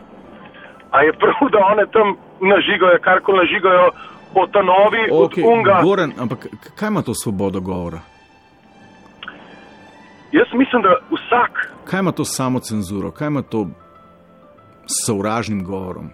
[0.91, 2.07] A je prav, da one tam
[2.41, 3.91] nažigajo, karkoli nažigajo,
[4.35, 5.79] o tanovi, Ok, od unga.
[5.83, 7.99] Goran, ampak kaj ima to svobodo govora?
[10.31, 13.67] Jaz mislim, da vsak, Kaj ima to samo cenzuro, kaj ima to
[14.85, 16.05] s sovražnim govorom?
[16.05, 16.11] Uh,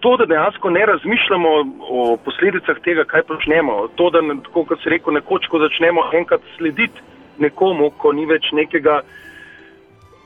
[0.00, 1.48] to, da dejansko ne razmišljamo
[1.90, 6.40] o posledicah tega, kaj počnemo, to, da, tako kot se rekel, nekoč, ko začnemo enkrat
[6.56, 7.00] slediti
[7.38, 9.00] nekomu, ko ni več nekega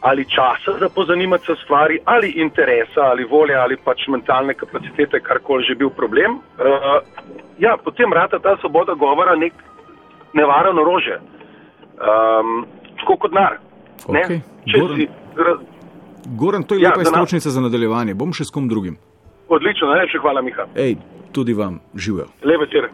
[0.01, 5.65] ali časa za pozanimati se stvari, ali interesa, ali volje, ali pač mentalne kapacitete, karkoli
[5.65, 7.01] že bil problem, uh,
[7.59, 9.53] ja, potem rata ta svoboda govora nek
[10.37, 11.19] nevaren orože.
[11.97, 12.67] Um,
[13.01, 13.59] tako kot nar.
[14.07, 14.41] Okay.
[14.67, 15.59] Goran,
[16.39, 18.15] Goran, to je ja, lepa iztočnica za nadaljevanje.
[18.15, 18.99] Bom še s kom drugim.
[19.49, 20.67] Odlično, najlepša hvala, Miha.
[20.75, 20.97] Ej,
[21.33, 22.27] tudi vam, živijo.
[22.43, 22.91] Lep večer.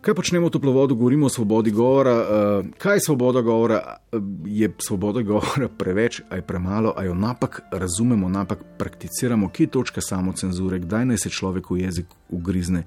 [0.00, 2.12] Kaj počnemo v toplovodu, govorimo o svobodi govora.
[2.14, 3.98] Uh, kaj je svoboda govora?
[4.60, 10.00] Je svoboda govora preveč, aj premalo, aj jo napak razumemo, napak prakticiramo, kje je točka
[10.00, 12.82] samocenzure, kdaj naj se človek v jezik ugrizne,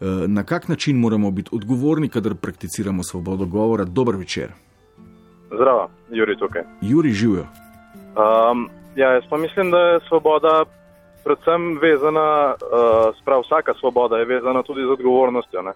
[0.00, 3.84] uh, na kak način moramo biti odgovorni, kadar prakticiramo svobodo govora.
[3.84, 4.52] Dober večer.
[5.50, 6.62] Zdravo, Juri tukaj.
[6.80, 7.46] Juri živijo.
[8.14, 10.64] Um, ja, jaz pa mislim, da je svoboda
[11.24, 15.62] predvsem vezana, uh, sprav vsaka svoboda je vezana tudi z odgovornostjo.
[15.62, 15.72] Ne?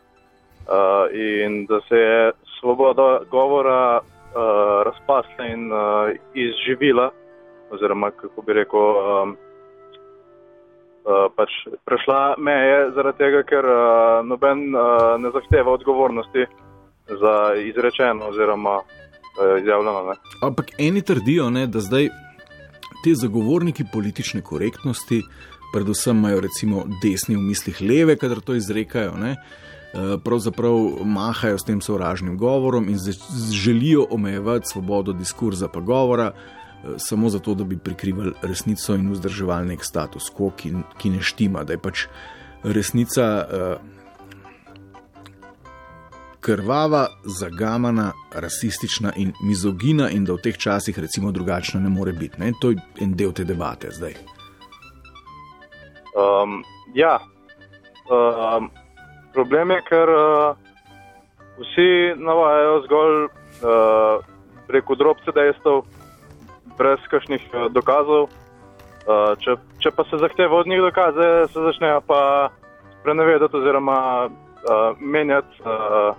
[0.69, 4.03] Uh, in da se je svoboda govora uh,
[4.85, 5.79] razpasla in uh,
[6.35, 7.11] izživila,
[7.71, 9.37] oziroma kako bi rekel, um,
[11.05, 11.51] uh, pač
[11.85, 16.47] prešla meje zaradi tega, ker uh, noben uh, ne zahteva odgovornosti
[17.07, 20.03] za izrečeno oziroma uh, izjavljeno.
[20.03, 20.15] Ne.
[20.43, 22.09] Ampak eni trdijo, ne, da zdaj
[23.05, 25.23] ti zagovorniki politične korektnosti.
[25.73, 29.13] Predvsem imajo recimo desni v mislih leve, kadar to izrekajo.
[29.19, 29.31] Ne?
[29.31, 29.66] Eh,
[30.25, 32.99] pravzaprav mahajo s tem sovražnim govorom in
[33.51, 39.69] želijo omejevati svobodo diskurza pa govora, eh, samo zato, da bi prikrivali resnico in vzdrževali
[39.69, 42.07] nek status quo, ki, ki ne štima, da je pač
[42.63, 43.97] resnica uh,
[46.41, 52.41] krvava, zagamana, rasistična in mizogina, in da v teh časih recimo drugačna ne more biti.
[52.41, 52.53] Ne?
[52.61, 54.15] To je en del te debate zdaj.
[56.17, 56.63] Um,
[56.95, 57.19] ja.
[58.11, 58.71] Um,
[59.37, 60.57] problem je, ker uh,
[61.61, 64.25] vsi navajajo zgolj uh,
[64.67, 65.85] preko drobce dejstev,
[66.79, 68.31] brez kakšnih uh, dokazov.
[69.07, 72.21] Uh, če, če pa se zahteva od njih dokaze, se začnejo pa
[73.01, 75.61] sprenevedati oziroma uh, menjati.
[75.65, 76.15] Uh,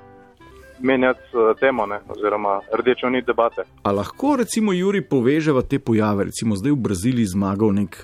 [0.77, 3.63] Menjati temo, ne, oziroma rdečo nit debate.
[3.81, 6.27] A lahko, recimo, Juri poveževa te pojave?
[6.29, 7.97] Recimo, zdaj v Braziliji zmagal nek,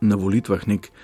[0.00, 1.02] na volitvah nek uh,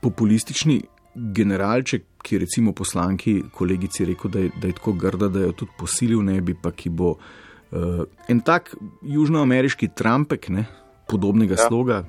[0.00, 0.80] populistični
[1.14, 5.52] generalček, ki je recimo poslanki, kolegici rekel, da je, da je tako grda, da jo
[5.52, 10.66] tudi posilil ne bi, pa ki bo uh, en tak južnoameriški Trumpek, ne,
[11.08, 11.68] podobnega ja.
[11.68, 12.02] sloga,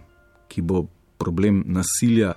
[0.51, 2.33] ki bo problem nasilja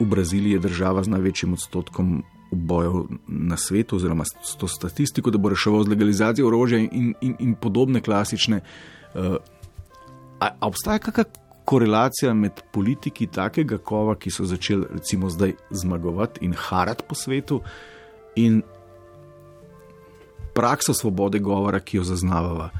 [0.00, 2.16] v Braziliji, je država z največjim odstotkom.
[2.46, 7.32] Bojev na svetu, oziroma s to statistiko, da bo reševal z legalizacijo orožja in, in,
[7.42, 8.60] in podobne klasične.
[9.14, 9.34] Uh,
[10.38, 16.44] a, a obstaja kakšna korelacija med politiki takega kova, ki so začeli recimo zdaj zmagovati
[16.46, 17.60] in harati po svetu,
[18.36, 18.62] in
[20.54, 22.70] prakso svobode govora, ki jo zaznavava,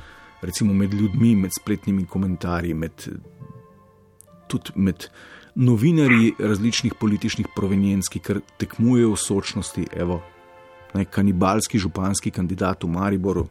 [0.42, 3.08] recimo med ljudmi, med spletnimi komentarji, med,
[4.48, 5.08] tudi med
[5.54, 10.22] novinarji različnih političnih provenienc, ki kar tekmujejo v sočnosti, evo,
[10.94, 13.46] naj kanibalski županski kandidat v Mariboru.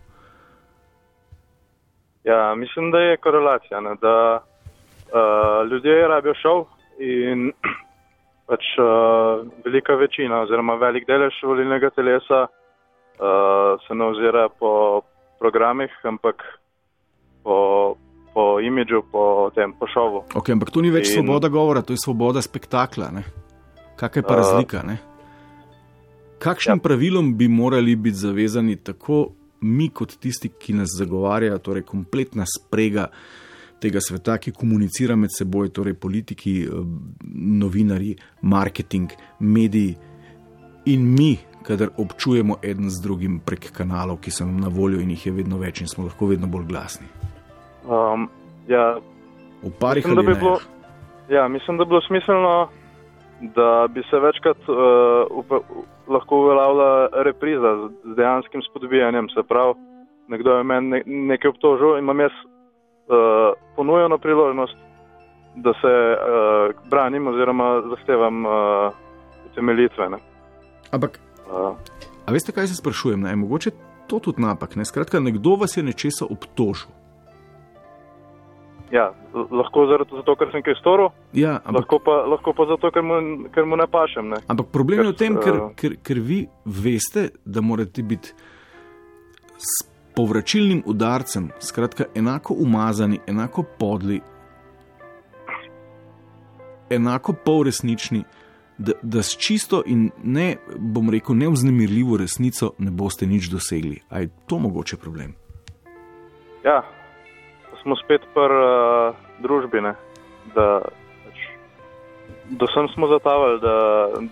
[2.24, 3.82] Ja, mislim, da je korelacija.
[3.82, 4.16] Ne, da
[5.16, 6.66] uh, ljudje rabijo šov
[7.00, 7.52] in
[8.50, 15.02] pač uh, velika večina oziroma velik delež volilnega telesa uh, se ne ozira po
[15.40, 16.44] programih, ampak
[17.44, 17.96] po,
[18.34, 20.24] po imidžu, po tem, po šovu.
[20.36, 23.12] Ok, ampak to ni več in, svoboda govora, to je svoboda spektakla.
[23.96, 24.84] Kakšna je pa uh, razlika?
[24.84, 24.98] Ne?
[26.40, 26.84] Kakšnim ja.
[26.84, 29.28] pravilom bi morali biti zavezani tako
[29.62, 33.45] mi, kot tisti, ki nas zagovarjajo, torej kompletna sprega uh,
[33.82, 36.70] tega sveta, ki komunicira med seboj, torej politiki, eh,
[37.62, 39.96] novinari, marketing, mediji
[40.86, 45.10] in mi, kadar občujemo en z drugim prek kanalov, ki so nam na voljo in
[45.10, 47.08] jih je vedno več in smo lahko vedno bolj glasni.
[47.90, 48.30] Um,
[48.68, 48.98] ja,
[49.64, 50.60] v parih mislim, bi bilo,
[51.30, 52.70] ja, mislim, da bi bilo smiselno,
[53.58, 54.78] da bi se večkrat uh,
[55.38, 55.52] up,
[56.08, 59.30] lahko uveljavila repriza z, z dejanskim spodbijanjem.
[59.34, 59.74] Se pravi,
[60.28, 62.38] nekdo je meni ne, nekaj obtožil in imam jaz
[63.08, 64.76] uh, ponujeno priložnost,
[65.56, 68.52] da se uh, branim oziroma zahtevam uh,
[69.56, 70.10] temeljitve.
[70.10, 70.18] Ne.
[70.92, 71.76] Ampak, uh.
[72.26, 73.22] a veste, kaj se sprašujem?
[73.22, 73.36] Ne?
[73.36, 73.72] Mogoče
[74.08, 74.76] to tudi napak.
[74.76, 74.86] Ne?
[74.86, 76.92] Skratka, nekdo vas je nečesa obtožil.
[78.92, 82.92] Ja, lahko zaradi zato, ker sem kaj storil, ja, ampak, lahko, pa, lahko pa zato,
[82.94, 83.18] ker mu,
[83.52, 84.30] ker mu ne pašem.
[84.30, 84.38] Ne.
[84.48, 88.36] Ampak problem ker, je v tem, ker, ker, ker vi veste, da morate biti
[90.16, 94.22] povračilnim udarcem, skratka, enako umazani, enako podli,
[96.90, 98.24] enako polresnični,
[98.78, 104.02] da, da s čisto in ne, bom rekel, neuznemirljivo resnico ne boste nič dosegli.
[104.10, 105.36] A je to mogoče problem?
[106.64, 106.82] Ja,
[107.82, 109.96] smo spet pri uh, družbi, ne?
[110.56, 110.82] da
[111.26, 111.40] pač,
[112.60, 113.78] do sem smo zatavali, da,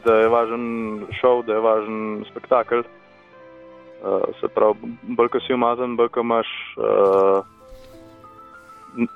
[0.05, 0.65] da je važen
[1.19, 1.97] šov, da je važen
[2.31, 2.83] spektakel.
[4.03, 4.09] Uh,
[4.41, 4.75] se pravi,
[5.15, 6.47] bolj ko si umazan, bolj ko imaš
[6.77, 7.45] uh,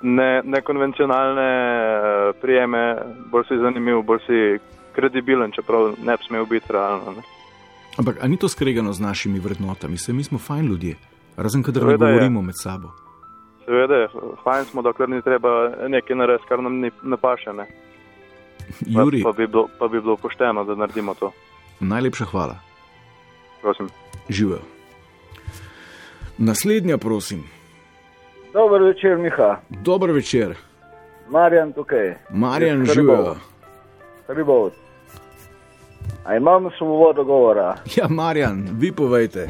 [0.01, 1.49] ne, nekonvencionalne
[1.99, 2.83] uh, prijeme,
[3.31, 4.37] bolj si zanimiv, bolj si
[4.95, 7.11] kredibilen, čeprav ne bi smel biti realno.
[7.17, 7.21] Ne?
[7.97, 9.97] Ampak ni to skregano z našimi vrednotami?
[9.97, 10.95] Se mi smo fajn ljudje,
[11.37, 12.91] razen kadar ne govorimo med sabo.
[13.65, 14.07] Seveda je,
[14.43, 15.49] fajn smo, dokler ni treba
[15.87, 17.67] nekaj narediti, kar nam ni napašene.
[18.87, 21.31] Juri, Pa, pa, bi bilo, pa bi bilo pošteno, da naredimo to.
[21.79, 22.55] najlepša hvala.
[23.61, 23.87] Prosim.
[24.29, 24.59] Živijo.
[26.37, 27.43] Naslednja, prosim.
[28.53, 29.59] Dober večer, Miha.
[29.71, 30.55] Dober večer,
[31.29, 32.13] Marjan tukaj.
[32.29, 33.15] Marjan, Iz živijo.
[33.15, 33.35] Hribov.
[34.27, 34.69] Hribov.
[36.25, 37.75] A imam svobodo govora.
[37.97, 39.47] Ja, Marjan, vi povejte.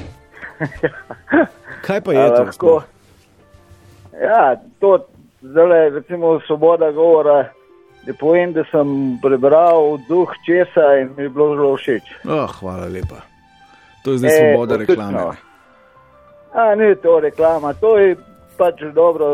[1.85, 2.43] Kaj pa A je to?
[2.43, 2.81] lahko?
[4.13, 5.05] Ja, to
[5.41, 7.49] zdaj, recimo, svoboda govora.
[8.07, 8.88] Ne povem, da sem
[9.21, 12.03] prebral duh česa in mi je bilo zelo všeč.
[12.25, 13.19] Oh, hvala lepa.
[14.03, 15.23] To je zdaj E, svoboda reklame.
[16.58, 18.16] A ni to reklama, to je
[18.58, 19.28] pač dobro,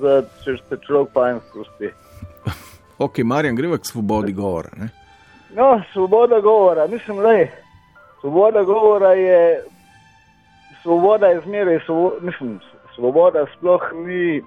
[0.00, 1.92] za, če se človek fajn sprosti.
[3.04, 4.70] Ok, Marjan, greva k svobodi govora.
[4.78, 4.88] Ne?
[5.56, 7.32] No, svoboda govora, mislim, da
[8.20, 9.64] svoboda govora je,
[10.82, 12.60] svoboda je zmeraj, svobo, mislim,
[12.94, 14.42] svoboda sploh ni,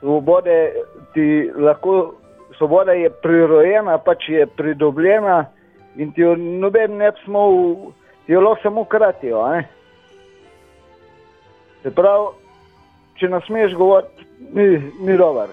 [0.00, 0.72] svobode
[1.14, 2.14] ti lahko,
[2.56, 5.44] svoboda je prirojena, pač je pridobljena
[5.96, 7.76] in ti jo noben ne bi smel,
[8.26, 9.44] ti jo lahko samo kratijo.
[9.52, 9.68] Ne?
[11.82, 12.30] Se pravi,
[13.20, 14.68] če nas smeš govoriti, ni,
[15.00, 15.52] ni dober.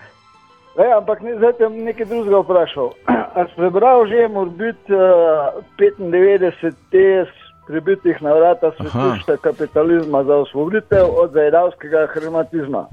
[0.78, 2.94] E, ampak ne, zdaj te bom nekaj drugega vprašal.
[3.38, 7.32] A si prebral že, mora biti uh, 95 tes
[7.68, 12.88] prebitih na vrata svetišča kapitalizma za osvoboditev od zajedavskega hrematizma.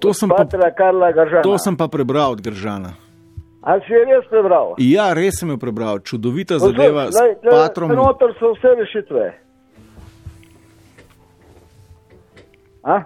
[0.00, 1.42] To sem, pa, Patra Karla Gažana.
[1.42, 2.92] to sem pa prebral od Gržana.
[3.62, 4.74] Ali si je res prebral?
[4.78, 7.94] Ja, res sem jo prebral, čudovita zadeva s Glej, glej, patrom.
[7.96, 9.43] Notor so vse rešitve.
[12.84, 13.02] A?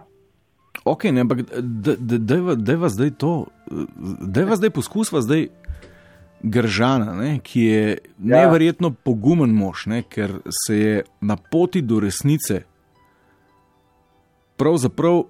[0.85, 1.39] Ok, ne, ampak
[2.57, 3.47] dajva zdaj to,
[4.21, 5.49] dajva zdaj poskusva zdaj
[6.41, 8.45] Gržana, ne, ki je Ja.
[8.45, 12.63] neverjetno pogumen mož, ne, ker se je na poti do resnice
[14.57, 15.23] pravzaprav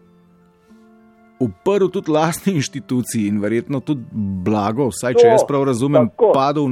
[1.40, 4.02] uprl tudi lastni inštituciji in verjetno tudi
[4.44, 6.32] blago, vsaj če To, jaz prav razumem, tako.
[6.34, 6.68] padel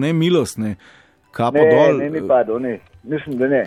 [0.56, 0.76] ne,
[1.30, 1.98] kapo Ne, dol.
[1.98, 2.80] ne, ni padel, ne.
[3.04, 3.66] Mislim, da ne.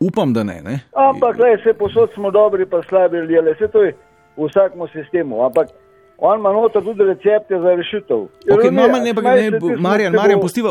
[0.00, 0.60] Upam, da ne.
[0.62, 0.80] ne.
[0.92, 3.92] Ampak, le, vse posod smo dobri, pa slabi ljudje, le, vse to je
[4.36, 5.44] v vsakem sistemu.
[5.44, 5.68] Ampak
[6.18, 8.26] on ima noter tudi recepte za rešitev.
[8.46, 9.14] Okay, no, ne, ne,
[9.50, 10.70] se, smo Marjan, se Marjan, postiva,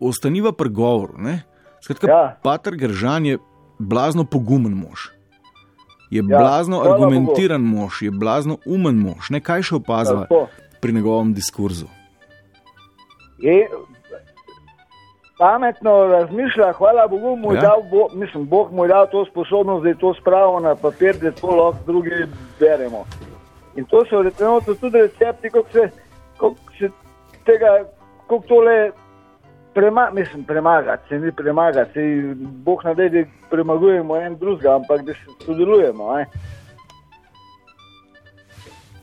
[0.00, 1.14] ostaniva pri govoru.
[1.18, 1.42] ne.
[1.80, 2.16] Skratka, Ja.
[2.16, 2.36] ja.
[2.42, 3.38] Pater Gržan je
[3.78, 5.10] blazno pogumen mož.
[6.10, 9.30] Je Ja, blazno argumentiran mož, je blazno umen mož.
[9.30, 10.46] Ne kaj še opazva Tako.
[10.80, 11.86] pri njegovem diskurzu.
[13.38, 13.68] Je,
[15.38, 17.60] pametno razmišlja, hvala Bogu, mu Ja.
[17.60, 21.16] dal, bo, mislim, Bog mu je dal to sposobnost, da je to spravil na papir,
[21.16, 22.10] da to lahko drugi
[22.60, 23.04] beremo.
[23.76, 25.90] In to so recimo tudi recepti, kako se,
[26.36, 26.90] kako se
[27.44, 27.84] tega,
[28.20, 28.90] kako tole
[29.74, 33.18] prema, mislim, premagati, se ni premagati, se Bog nadej, da
[33.50, 36.16] premagujemo en drugega, ampak da se sodelujemo.
[36.16, 36.26] Ne?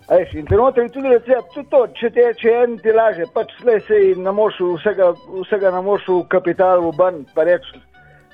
[0.09, 3.53] Eš, in trenutno je tudi recept, tudi to, če, te, če en ti laže, pač
[3.61, 5.13] slej se in namošu vsega,
[5.45, 7.79] vsega namošu kapital v ban, pa reči,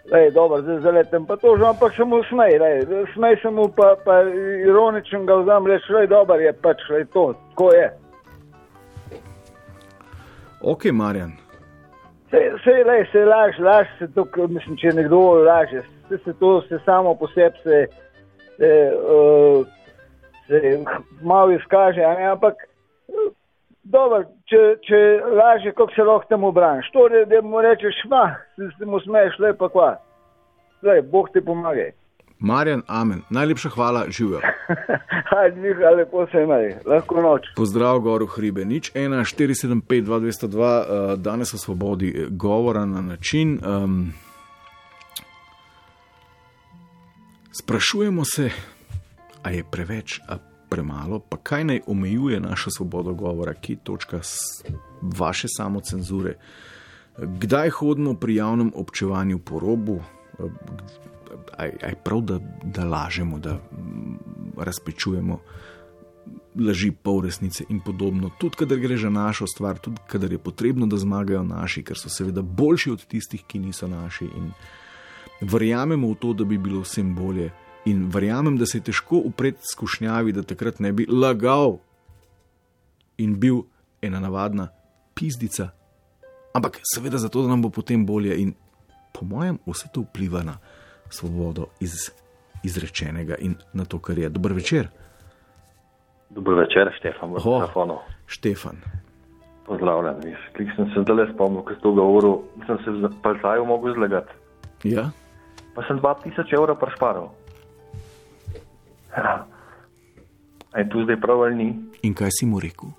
[0.10, 2.82] da je dobro, zdaj zaletem pa to že, ampak se mu smej, lej,
[3.14, 4.24] smej se mu pa, pa
[4.66, 7.88] ironičen ga vzam, reči, da je dobro, je pač lej, to, tako je.
[10.62, 11.38] Ok, Marjan.
[12.34, 16.62] Se, se, lej, se laž, laž se to, mislim, če nekdo laže, se, se to
[16.66, 17.86] se samo po sebi se,
[18.58, 19.79] se, uh,
[20.50, 20.84] se
[21.22, 23.30] malo izkaže, ne, ampak eh,
[23.84, 25.00] dobro, če, če
[25.38, 28.26] laže, kako se lahko temu braniš, to, da, da mu rečeš, ma,
[28.58, 29.96] se, se mu smeješ, lepa kva.
[30.82, 31.92] Lej, Bog ti pomagaj.
[32.40, 33.22] Marjan, amen.
[33.30, 34.40] Najlepša hvala, živijo.
[35.62, 37.50] Miha, lepo se imaj, lahko noč.
[37.56, 38.66] Pozdrav, gor v hribe.
[38.66, 43.60] Nič 1, 475, 202, uh, danes o svobodi eh, govora na način.
[43.60, 44.14] Um,
[47.52, 48.50] sprašujemo se,
[49.44, 50.38] a je preveč, a
[50.70, 54.22] premalo, pa kaj naj omejuje našo svobodo govora, ki je točka
[55.02, 56.36] vaše samocenzure.
[57.18, 60.00] Kdaj hodimo pri javnem občevanju po robu?
[61.58, 63.60] Aj, aj prav, da, da lažemo, da
[64.58, 65.40] razpečujemo
[66.60, 68.32] laži, pol resnice in podobno.
[68.40, 72.10] Tudi, kadar gre za našo stvar, tudi, kadar je potrebno, da zmagajo naši, ker so
[72.10, 74.26] seveda boljši od tistih, ki niso naši.
[74.38, 74.52] In
[75.42, 77.52] verjamemo v to, da bi bilo vsem bolje,
[77.86, 81.78] In verjamem, da se je težko upreti skušnjavi, da takrat ne bi lagal
[83.18, 83.64] in bil
[84.02, 84.68] ena navadna
[85.16, 85.70] pizdica.
[86.54, 88.54] Ampak seveda zato, da nam bo potem bolje in
[89.14, 90.58] po mojem vse to vpliva na
[91.10, 92.10] svobodo iz
[92.64, 94.30] izrečenega in na to, kar je.
[94.30, 94.88] Dober večer.
[96.30, 98.00] Dober večer, Štefan, v telefonu.
[98.28, 98.78] Štefan.
[99.66, 100.36] Pozdravljen.
[100.56, 102.36] Klik sem se zdaj spomnil, ko ste govoril,
[102.68, 104.34] sem se v palcaju mogel zlagati.
[104.84, 105.10] Ja?
[105.76, 107.30] Pa sem 2000 evrov prešparal.
[109.18, 109.46] Ja.
[110.74, 111.70] A je tu zdaj prav ali ni?
[112.02, 112.94] In kaj si mu rekel?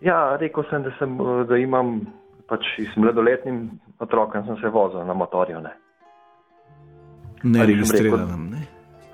[0.00, 1.16] Ja, rekel sem, da, sem,
[1.48, 1.96] da imam
[2.48, 3.70] pač s mladoletnim
[4.04, 5.60] otrokom sem se vozil na motorju.
[5.64, 5.72] Ne.
[7.44, 8.62] Ne registriranem, ne?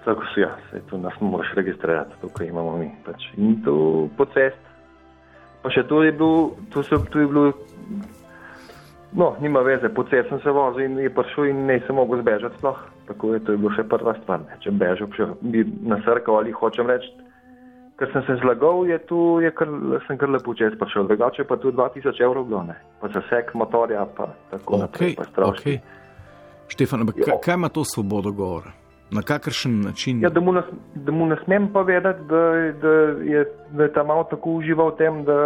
[0.05, 2.91] Tako si ja, se tu nas ne moreš registrirati, tukaj imamo mi.
[3.05, 3.29] Pač.
[3.37, 4.61] In tu po cest.
[5.63, 7.51] Pa še tu je bil, tu, so, tu je bilo,
[9.13, 12.23] no, nima veze, po cest sem se vozil in je prišel in ne sem mogel
[12.23, 12.81] zbežati sploh.
[13.11, 14.45] Tako je to je bilo še prva stvar.
[14.47, 14.57] Ne.
[14.63, 17.11] Če bežal, še bi nasrkal ali hočem reči.
[17.99, 19.69] Ker sem se zlagal, je tu, je kar,
[20.07, 21.09] sem kar lepo čez prišel.
[21.11, 22.79] Drugače pa tu 2000 evrov bilo, ne.
[23.03, 25.11] Pa za sek motorja, pa tako naprej.
[25.13, 25.75] Okay, Pa stroški.
[25.75, 25.99] okay.
[26.71, 28.71] Štefan, ampak kaj, kaj ima to svobodo govora?
[29.11, 30.23] Na kakršen način?
[30.23, 30.63] Ja, da mu, ne,
[30.95, 32.43] da mu ne smem povedati, da,
[32.83, 32.95] da,
[33.27, 33.45] je,
[33.75, 35.39] da je ta malo tako užival v tem, da,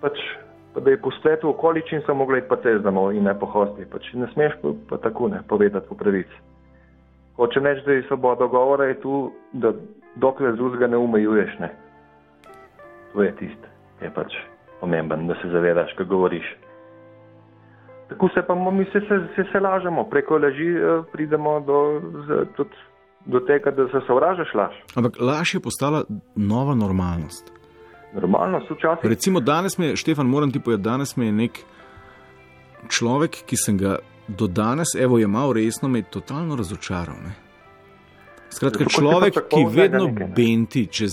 [0.00, 3.46] pač, pa da je po spletu okoličin samo iti pa cez domov in ne po
[3.46, 3.84] hosti.
[3.90, 6.36] Pač ne smeš pa, pa tako ne povedati po pravici.
[7.36, 9.72] Hočem reči, da je svoboda govora je tu, da
[10.14, 11.58] dokler drugega ne umejuješ.
[11.60, 11.70] Ne.
[13.12, 13.68] To je tisto,
[13.98, 14.34] ki je pač
[14.80, 16.56] pomemben, da se zavedaš, kaj govoriš.
[18.08, 22.46] Tako se pa mi se, se, se, se lažemo, preko laži eh, pridemo do, z,
[22.56, 22.76] tudi
[23.26, 24.74] do tega, da se sovražaš laž.
[24.96, 26.04] Ampak laž je postala
[26.36, 27.53] nova normalnost.
[28.14, 29.10] Normalno so včasih.
[29.10, 31.58] Recimo danes me Štefan, moram ti povedati, danes me je nek
[32.88, 33.98] človek, ki sem ga
[34.28, 37.16] do danes, evo, je malo resno, me je totalno razočaral.
[37.24, 37.34] Ne?
[38.50, 40.34] Skratka, Zato, človek, ki vedno nekaj, ne.
[40.36, 41.12] benti čez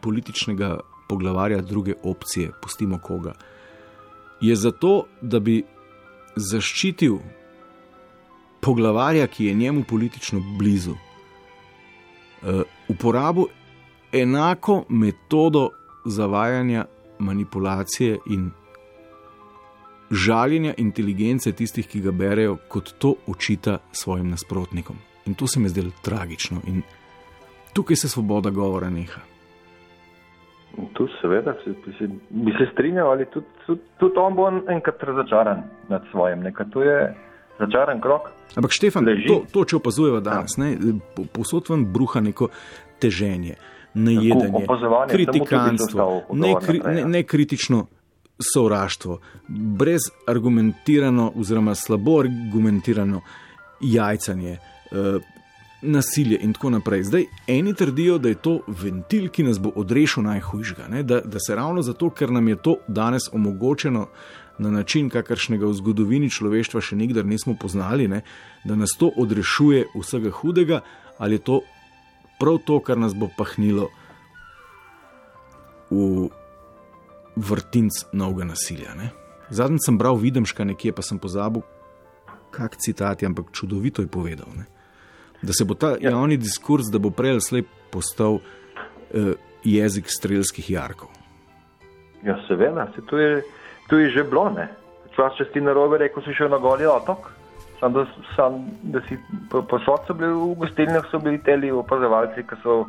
[0.00, 3.32] političnega poglavarja druge opcije, pustimo koga,
[4.40, 5.62] je zato, da bi
[6.36, 7.18] zaščitil
[8.60, 13.48] poglavarja, ki je njemu politično blizu, uh, uporabil
[14.12, 15.70] enako metodo
[16.04, 16.84] zavajanja,
[17.18, 18.50] manipulacije in
[20.10, 24.96] žaljenja inteligence tistih, ki ga berejo, kot to očita svojim nasprotnikom.
[25.26, 26.60] In to se mi zdelo tragično.
[26.66, 26.82] In
[27.72, 29.20] tukaj se svoboda govora neha.
[30.92, 35.62] Tu seveda se, se, bi se strinjal, ali tudi, tudi, tudi on bo enkrat razočaran
[35.88, 36.40] nad svojim.
[36.40, 37.14] Nekaj to je
[37.58, 38.28] začaran krok.
[38.56, 39.28] Ampak Štefan, Leži.
[39.28, 40.76] to, to, če opazujemo danes, ne,
[41.16, 42.48] po- povsod vam bruha neko
[43.00, 43.54] teženje,
[43.94, 44.66] najedanje,
[45.10, 47.06] kritikanstvo, nekri, ne, ja.
[47.06, 47.86] nekritično
[48.54, 49.18] sovraštvo,
[49.48, 53.20] brez argumentirano, oziroma slabo argumentirano
[53.80, 55.20] jajcanje, eh,
[55.82, 57.02] nasilje in tako naprej.
[57.02, 61.02] Zdaj, eni trdijo, da je to ventil, ki nas bo odrešil najhujšega, ne?
[61.02, 64.06] da, da se ravno zato, ker nam je to danes omogočeno
[64.58, 68.22] na način, kakršnega v zgodovini človeštva še nikdar nismo poznali, ne?
[68.64, 70.80] da nas to odrešuje vsega hudega,
[71.18, 71.60] ali je to
[72.42, 73.86] prav to, kar nas bo pahnilo
[75.92, 76.26] v
[77.36, 78.96] vrtinc novega nasilja.
[78.98, 79.12] Ne?
[79.54, 81.62] Zadnjič sem bral Videmška nekje, pa sem pozabil,
[82.50, 84.50] kak citat je, ampak čudovito je povedal.
[84.56, 84.66] Ne?
[85.42, 86.10] Da se bo ta ja.
[86.10, 89.34] javni diskurs, da bo prej ali slej postal eh,
[89.64, 91.12] jezik strelskih jarkov.
[92.22, 93.42] Ja, seveda, se tu je,
[93.90, 94.50] tu je že bilo.
[94.50, 94.68] ne.
[95.12, 97.28] Včasih, če si na robe rekel, si šel na goli otok.
[97.82, 98.06] Sam, da,
[98.36, 99.16] sam, da si
[99.50, 102.84] posod so bili v gostilnah, so bili teli opazovalci, ki so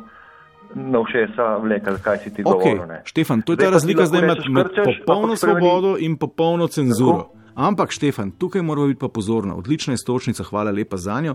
[0.74, 2.86] na všesa vlekali, kaj si ti Okay, govoril.
[2.86, 3.00] ne.
[3.04, 7.32] Štefan, to je Zdaj ta razlika zdaj med, med krčeš, popolno svobodo in popolno cenzuro.
[7.54, 9.52] Ampak, Štefan, tukaj moramo biti pa pozorni.
[9.56, 11.34] Odlična je stočnica, hvala lepa za njo.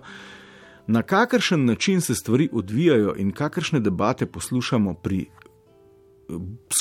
[0.87, 6.33] Na kakršen način se stvari odvijajo in kakršne debate poslušamo pri eh,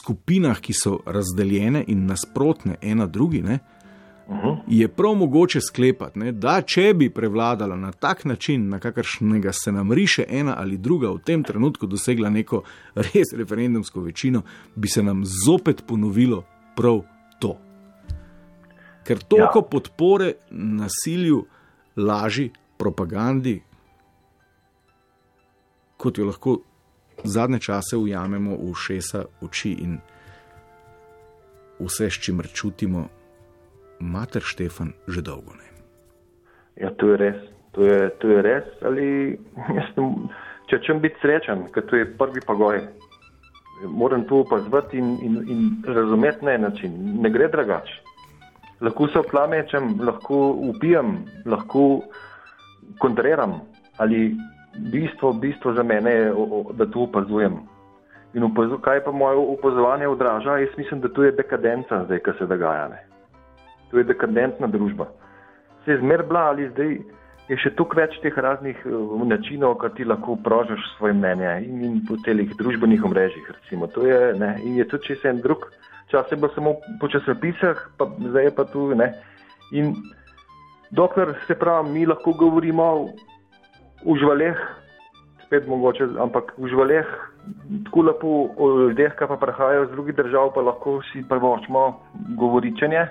[0.03, 3.59] skupinah, ki so razdeljene in nasprotne ena drugi, ne,
[4.67, 9.73] je prav mogoče sklepati, ne, da če bi prevladala na tak način, na kakršnega se
[9.73, 12.63] nam riše ena ali druga, v tem trenutku dosegla neko
[12.95, 14.43] res referendumsko večino,
[14.77, 16.45] bi se nam zopet ponovilo
[16.77, 17.01] prav
[17.41, 17.57] to.
[19.05, 19.69] Ker toliko ja.
[19.71, 21.47] podpore nasilju,
[21.97, 23.63] laži, propagandi,
[25.97, 26.59] kot jo lahko
[27.25, 29.99] zadnje čase ujamemo v šesa, oči in
[31.81, 33.09] vse, s čimer čutimo,
[34.01, 35.67] mater Štefan, že dolgo ne.
[36.79, 37.39] Ja, to je res.
[37.75, 38.67] To je, to je res.
[38.87, 39.07] Ali,
[39.79, 40.09] jaz ne,
[40.71, 42.83] če čem biti srečen, ker to je prvi pogoj.
[43.87, 46.95] Moram to opazovati in, in, in razumeti na en način.
[47.23, 48.01] Ne gre drugače.
[48.81, 50.39] Lahko se oplamečem, lahko
[50.71, 52.03] upijem, lahko
[52.99, 53.61] kontriram
[53.99, 54.37] ali
[54.93, 56.33] bistvo, bistvo za mene je,
[56.79, 57.59] da to opazujem.
[58.35, 62.35] In opazu, kaj pa moje opazovanje odraža, jaz mislim, da to je dekadenca zdaj, kar
[62.39, 62.89] se dogaja.
[62.89, 63.01] Ne?
[63.91, 65.09] To je dekadentna družba.
[65.85, 66.99] Se je zmer bila ali zdaj
[67.49, 71.85] je še toliko več teh raznih uh, načinov, kar ti lahko prožiš svoje mnenje in,
[71.87, 73.47] in po celih družbenih omrežjih.
[73.57, 73.89] Recimo.
[73.95, 75.65] To je, ne, in je tudi se en drug,
[76.13, 78.91] čas je bilo samo po časopisah, pa zdaj je pa tu.
[78.95, 79.15] Ne.
[79.73, 79.95] In
[80.93, 83.09] dokler se pravi, mi lahko govorimo
[84.05, 84.61] v žvaleh,
[85.47, 87.09] spet mogoče, ampak v žvaleh,
[87.89, 91.89] tako lepo o ljudeh, ki pa prihajajo iz drugih držav, pa lahko si prvočmo
[92.37, 93.09] govoričenje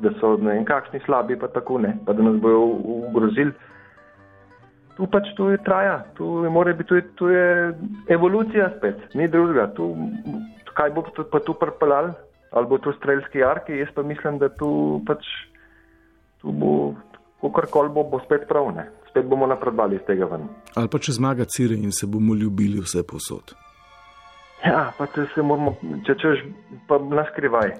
[0.00, 2.62] da so ne vem kakšni slabi, pa tako ne, pa da nas bojo
[3.10, 3.52] ogrozili.
[4.96, 7.44] Tu pač to je traja, tu je, biti, tu je, tu je
[8.08, 9.70] evolucija spet, ni drugega.
[9.76, 9.86] Tu,
[10.76, 12.12] kaj bo pa tu prpelal,
[12.50, 15.24] ali bo to streljski arki, jaz pa mislim, da tu pač,
[16.42, 16.94] tu bo,
[17.40, 18.88] kakorkoli bo, bo spet prav, ne.
[19.10, 20.46] Spet bomo napredovali iz tega ven.
[20.76, 23.54] Ali pa če zmaga Cire in se bomo ljubili vse posod.
[24.64, 25.72] Ja, pa če se moramo,
[26.06, 26.44] če češ,
[26.88, 27.72] pa naskrivaj.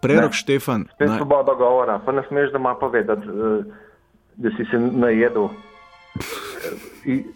[0.00, 0.86] Prerok Štefan.
[0.94, 1.18] Spet naj...
[1.18, 3.62] svoboda govora, pa ne smeš doma povedati, eh,
[4.36, 5.50] da si se najedel eh,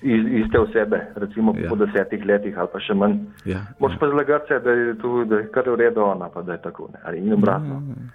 [0.03, 1.69] iz, iz te osebe, recimo ja.
[1.69, 3.19] po desetih letih ali pa še manj.
[3.45, 3.99] Ja, Moš ja.
[4.01, 6.63] pa zlagati se, da je tu, da je kar v redu ona, pa da je
[6.63, 7.81] tako, ne, ali in obratno.
[7.89, 8.13] Ja, ja.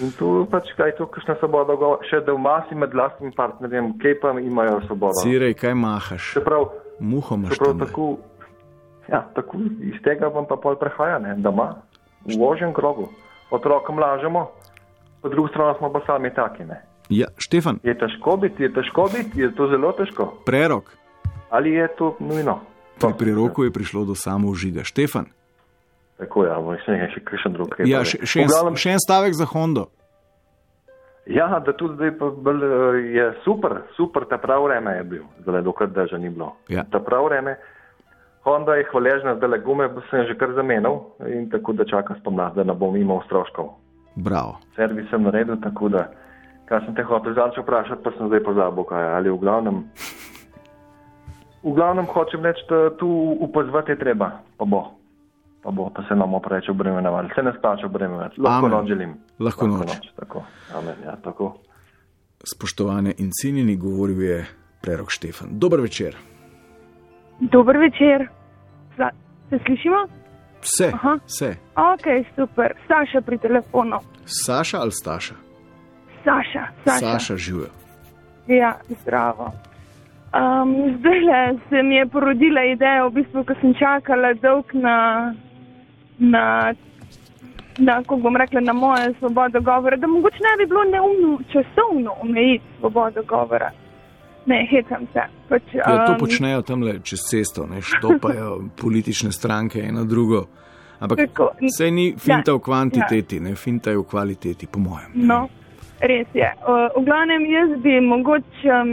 [0.00, 3.92] In tu pač kaj tu, kakšna svoboda govora, še da v masi med lastnim partnerjem,
[4.00, 5.20] kje pa imajo svobodo.
[5.20, 6.30] Sirej, kaj mahaš?
[6.38, 6.70] Čeprav,
[7.04, 7.58] Muho imaš.
[7.58, 8.06] Čeprav tako,
[9.10, 11.68] ja, tako iz tega vam pa pol prehaja, ne, da ima
[12.24, 13.10] v ožjem krogu
[13.54, 14.50] otrokom lažemo,
[15.22, 16.64] po drugi strani smo pa sami taki.
[16.64, 16.82] Ne?
[17.08, 17.78] Ja, Štefan.
[17.82, 20.32] Je težko biti, je težko biti, je to zelo težko.
[20.46, 20.92] Prerok.
[21.50, 22.60] Ali je to nujno?
[23.00, 24.84] Pri preroku je prišlo do samoužiga.
[24.84, 25.26] Štefan.
[26.18, 27.74] Tako je, ali še nekaj, še kakšen drug.
[27.90, 29.88] Ja, še, še, en, še en stavek za Hondo.
[31.26, 32.64] Ja, da tudi zdaj bolj,
[33.16, 36.52] je super, super, ta prav vreme je bil, zdaj dokaj drža ni bilo.
[36.68, 36.84] Ja.
[36.90, 37.56] Ta prav vreme.
[38.44, 42.54] Honda je hvaležna, da le gume sem že kar zamenil in tako da čaka spomlad,
[42.54, 43.70] da ne bom imel stroškov.
[44.14, 44.58] Bravo.
[44.76, 46.10] Servis sem naredil tako, da
[46.68, 49.80] kar sem te hotel zadnjič vprašati, pa sem zdaj pozabil, kaj ali v glavnem.
[51.64, 53.08] V glavnem hočem reči, da tu
[53.40, 54.82] upozvati je treba, pa bo.
[55.64, 58.40] Pa bo, pa se nam opreče obremenjevati, se ne splača obremenjevati.
[58.40, 59.14] Lahko noč želim.
[59.40, 59.94] Lahko, Lahko noč.
[59.94, 60.10] noč.
[60.20, 60.42] Tako.
[60.76, 61.54] Amen, ja, tako.
[62.44, 64.44] Spoštovane in cenjeni, govoril je
[64.82, 65.56] prerok Štefan.
[65.58, 66.33] Dober večer.
[67.40, 68.28] Dober večer.
[68.96, 69.10] Za,
[69.50, 70.06] se slišimo?
[70.62, 70.92] Vse.
[71.26, 71.56] Vse.
[71.76, 72.06] Ok,
[72.36, 72.72] super.
[72.88, 73.98] Saša pri telefonu.
[74.24, 75.34] Saša ali Staša?
[76.24, 76.64] Saša.
[76.84, 77.68] Saša, Saša živijo.
[78.46, 79.52] Ja, zdravo.
[80.34, 84.96] Um, zdaj le se mi je porodila ideja, v bistvu, ko sem čakala dolg na,
[86.18, 86.74] na,
[87.78, 92.16] na kako bom rekla, na moje svobodo govora, da mogoče ne bi bilo neumno časovno
[92.20, 93.70] omejiti svobodo govora.
[94.46, 95.24] Ne, hecam se.
[95.48, 100.46] Pač, um, ja, to počnejo tam le čez cesto, ne štopajo politične stranke eno drugo.
[101.00, 103.42] Ampak vse ni finta ja, v kvantiteti, ja.
[103.42, 105.10] ne finta je v kvaliteti, po mojem.
[105.14, 105.48] No,
[106.00, 106.48] res je.
[106.96, 108.92] V glavnem jaz bi mogoče um,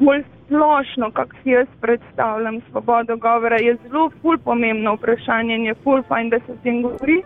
[0.00, 5.74] bolj splošno, kako si jaz predstavljam svobodo govora, je zelo ful pomembno vprašanje in je
[5.84, 7.22] ful fajn, da se o tem govori.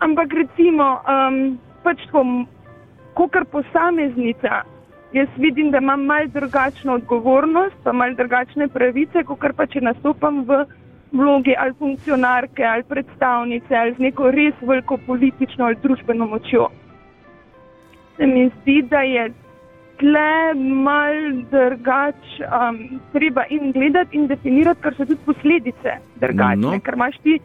[0.00, 2.24] Ampak recimo, um, pač tako,
[3.14, 4.62] kot posameznica,
[5.12, 10.44] jaz vidim, da imam malce drugačno odgovornost, pa malce drugačne pravice, kot pa če nastopam
[10.48, 10.64] v
[11.12, 16.68] vlogi ali funkcionarke ali predstavnice ali z neko res veliko politično ali družbeno močjo.
[18.16, 19.32] Se mi zdi, da je
[20.00, 21.16] tle mal
[21.50, 26.80] drugač, um, treba in gledati in definirati, kar so tudi posledice drugačne, no.
[26.84, 27.38] ker imaš ti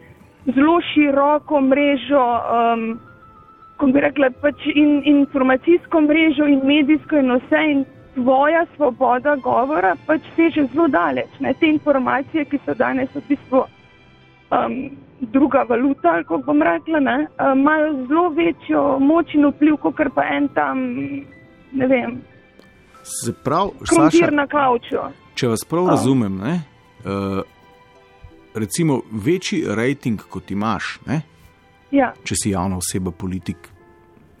[0.54, 2.24] zelo široko mrežo.
[2.60, 2.88] Um,
[3.76, 9.96] ko bi rekla, pač in, informacijsko mrežo in medijsko in vse in tvoja svoboda govora
[10.06, 11.40] pač seže zelo daleč.
[11.40, 11.54] Ne?
[11.60, 13.64] Te informacije, ki so danes v bistvu
[14.50, 14.78] um,
[15.20, 17.18] druga valuta, kako bom rekla, ne?
[17.40, 20.80] Um, imajo zelo večjo moč in vpliv, kot pa en tam,
[21.72, 22.18] ne vem.
[23.02, 25.04] Se pravi, Saša, na kavču.
[25.36, 26.60] Če vas prav razumem, ne?
[27.04, 27.44] Uh,
[28.54, 31.20] recimo večji rejting, kot imaš, ne?
[31.96, 32.12] Ja.
[32.24, 33.70] Če si javna oseba, politik,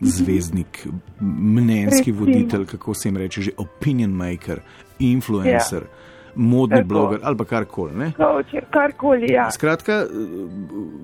[0.00, 0.86] zvezdnik,
[1.20, 2.18] mnenjski Recimo.
[2.20, 4.60] voditelj, kako se jim reče, že opinion maker,
[4.98, 6.34] influencer, ja.
[6.34, 6.88] modni Tako.
[6.88, 8.10] bloger ali karkoli.
[8.70, 9.50] Karkoli, ja.
[9.50, 10.04] Skratka,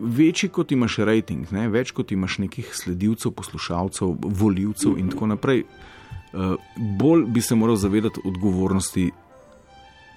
[0.01, 1.69] večji kot imaš rating, ne?
[1.69, 5.01] več kot imaš nekih sledilcev, poslušalcev, voljivcev mm -hmm.
[5.01, 6.55] in tako naprej, uh,
[7.01, 9.11] bolj bi se moral zavedati odgovornosti.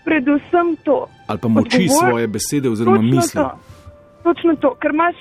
[0.05, 1.07] Predvsem to.
[1.27, 2.09] Ali pa moči Odgovor...
[2.09, 3.41] svoje besede oziroma misli.
[3.41, 3.59] To.
[4.25, 5.15] Točno to, ker imaš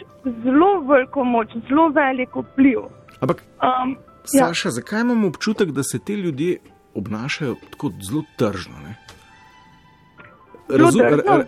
[0.44, 2.78] zelo veliko moč, zelo veliko vpliv.
[3.20, 4.72] Ampak, um, Saša, ja.
[4.72, 6.58] zakaj imamo občutek, da se te ljudje
[6.94, 8.76] obnašajo tako zelo tržno.
[8.80, 8.94] Ne?
[10.70, 11.44] Razum- tržno?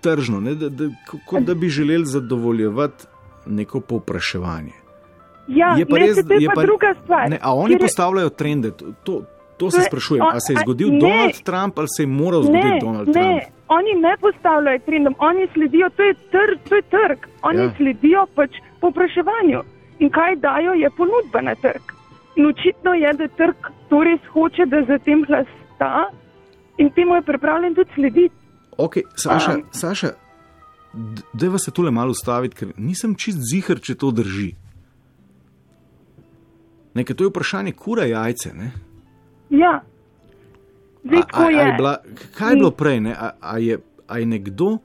[0.00, 0.84] tržno, ne, da, da,
[1.26, 3.04] kot da bi želeli zadovoljevati
[3.46, 4.72] neko povpraševanje.
[5.48, 7.30] Ja, Je pa ne, res, to je je pa, pa- druga stvar.
[7.30, 9.22] Ne, a oni Kjer je- postavljajo trende, to, to,
[9.56, 10.22] to se sprašujem.
[10.22, 10.98] Ali se je zgodil ne.
[11.00, 13.42] Donald Trump ali se je moral zgoditi ne, Donald ne, Trump?
[13.76, 17.18] Oni ne postavljajo trendom, oni sledijo, to je trg, to je trg.
[17.42, 17.74] Oni Ja.
[17.76, 18.50] sledijo pač
[18.80, 19.60] povpraševanju.
[19.98, 21.84] In kaj dajo, je ponudba na trg.
[22.36, 23.56] In očitno je, da trg
[23.88, 26.10] to res hoče, da za tem hlasta
[26.78, 28.34] in temu je pripravljen tudi slediti.
[28.78, 29.62] Ok, Saša, Um.
[29.72, 30.10] Saša
[31.32, 34.54] da vas se tole malo ustaviti, ker nisem čist zihar, če to drži.
[36.94, 38.52] Nekaj to je vprašanje kura jajce.
[38.54, 38.70] Ne?
[39.50, 39.80] Ja,
[41.04, 41.74] zdaj A, a, tako a je je.
[41.76, 41.94] bila,
[42.36, 43.00] kaj je bilo prej?
[43.00, 43.12] Ne?
[43.14, 44.78] A, a, je, a je nekdo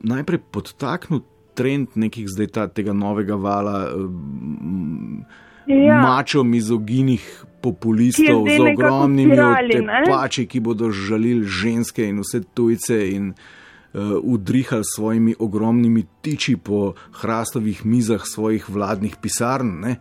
[0.00, 1.20] najprej podtaknil
[1.54, 5.24] trend nekih zdaj ta, tega novega vala um,
[5.66, 6.00] Ja.
[6.02, 7.22] mačo mizoginih
[7.62, 9.36] populistov je z ogromnimi
[9.70, 16.94] tepači, ki bodo žalili ženske in vse tujce in uh, udrihali svojimi ogromnimi tiči po
[17.22, 19.78] hrastovih mizah svojih vladnih pisarn.
[19.84, 20.00] Ne?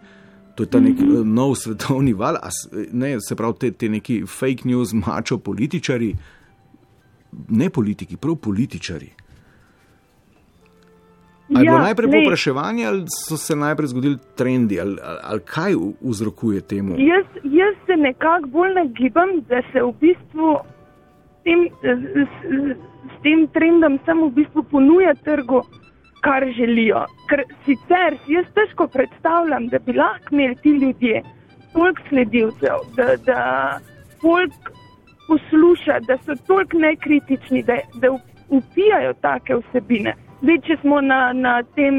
[0.60, 1.12] To je ta nek Mhm.
[1.12, 5.38] uh, nov svetovni val, a s- ne, se pravi, te, te neki fake news, mačo
[5.40, 6.10] političari,
[7.50, 9.08] ne politiki, prav političari.
[11.50, 15.40] Ali je bilo najprej glej, povpraševanje, ali so se najprej zgodili trendi, ali, ali, ali
[15.42, 16.96] kaj vzrokuje temu?
[17.00, 20.50] Jaz, jaz se nekako bolj nagibam, da se v bistvu
[21.44, 22.36] tem, s,
[23.10, 25.62] s tem trendom samo v bistvu ponuja trgu,
[26.22, 27.06] kar želijo.
[27.30, 31.22] Ker sicer si jaz težko predstavljam, da bi lahko imeli ti ljudje
[31.74, 33.42] toliko sledilcev, da, da
[34.22, 34.72] folk
[35.28, 38.08] posluša, da so toliko nekritični, da, da
[38.50, 40.16] upijajo take vsebine.
[40.42, 41.96] Zdaj, če smo na, na tem,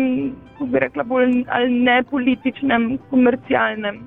[0.52, 4.00] kako bi rekla, bolj ali ne političnem, komercialnem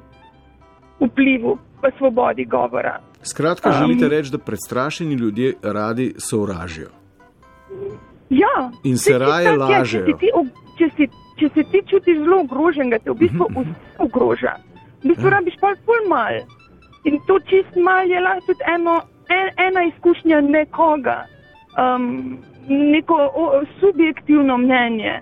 [1.00, 3.00] vplivu, pa svobodi govora.
[3.24, 6.90] Skratka, Um, želite reči, da prestrašeni ljudje radi sovražijo.
[8.34, 10.18] Ja, In se raje lažejo.
[10.18, 10.32] Če,
[10.78, 11.08] če, si,
[11.40, 14.56] če se ti čutiš zelo ogroženega, te v bistvu vse ogroža.
[15.04, 15.34] V bistvu Ja.
[15.36, 16.40] rabiš pa ful mal.
[17.04, 18.96] In to čist mal je lahko tudi eno,
[19.30, 21.18] en, ena izkušnja nekoga,
[21.76, 22.38] um,
[22.70, 23.44] neko o,
[23.80, 25.20] subjektivno mnenje.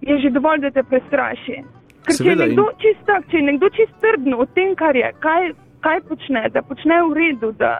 [0.00, 1.58] Je že dovolj, da te prestraši.
[2.06, 4.74] Ker če je Seveda, in- nekdo čist tak, če je nekdo čist trdno o tem,
[4.74, 5.52] kar je, kaj,
[5.84, 7.78] kaj počne, da počne v redu, da,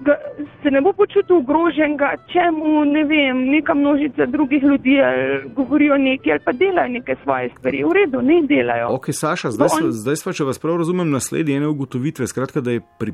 [0.00, 0.14] da
[0.62, 5.96] se ne bo počutil ogroženega, če mu ne vem, neka množica drugih ljudi ali govorijo
[5.98, 7.84] nekaj ali pa delajo neke svoje stvari.
[7.84, 8.88] V redu, ne delajo.
[8.94, 12.26] Ok, Saša, zdaj, on- sva, zdaj sva, če vas prav razumem, naslednje ene ugotovitve.
[12.26, 13.12] Skratka, da je pri,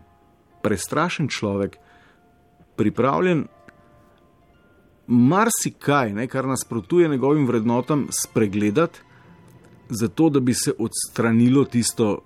[0.62, 1.76] prestrašen človek
[2.76, 3.46] pripravljen
[5.06, 9.00] marsikaj, ne, kar nasprotuje njegovim vrednotam, spregledati,
[9.88, 12.18] zato da bi se odstranilo tisto,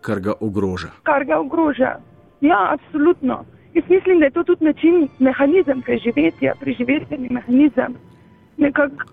[0.00, 0.88] kar ga ogroža.
[1.02, 1.96] Kar ga ogroža.
[2.40, 3.44] Ja, absolutno.
[3.78, 7.94] Jaz mislim, da je to tudi način, mehanizem preživetja, preživetveni mehanizem.
[8.56, 9.04] Nekako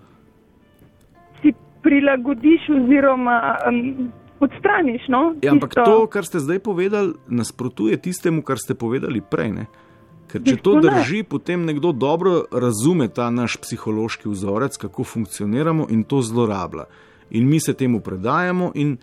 [1.42, 1.52] si
[1.82, 4.10] prilagodiš oziroma um,
[4.40, 5.02] odstraniš.
[5.08, 9.52] No, Ja, ampak tisto- to, kar ste zdaj povedali, nasprotuje tistemu, kar ste povedali prej.
[9.52, 9.66] Ne?
[10.26, 16.02] Ker če to drži, potem nekdo dobro razume ta naš psihološki vzorec, kako funkcioniramo in
[16.02, 16.84] to zlorablja.
[17.30, 18.96] In mi se temu predajamo, in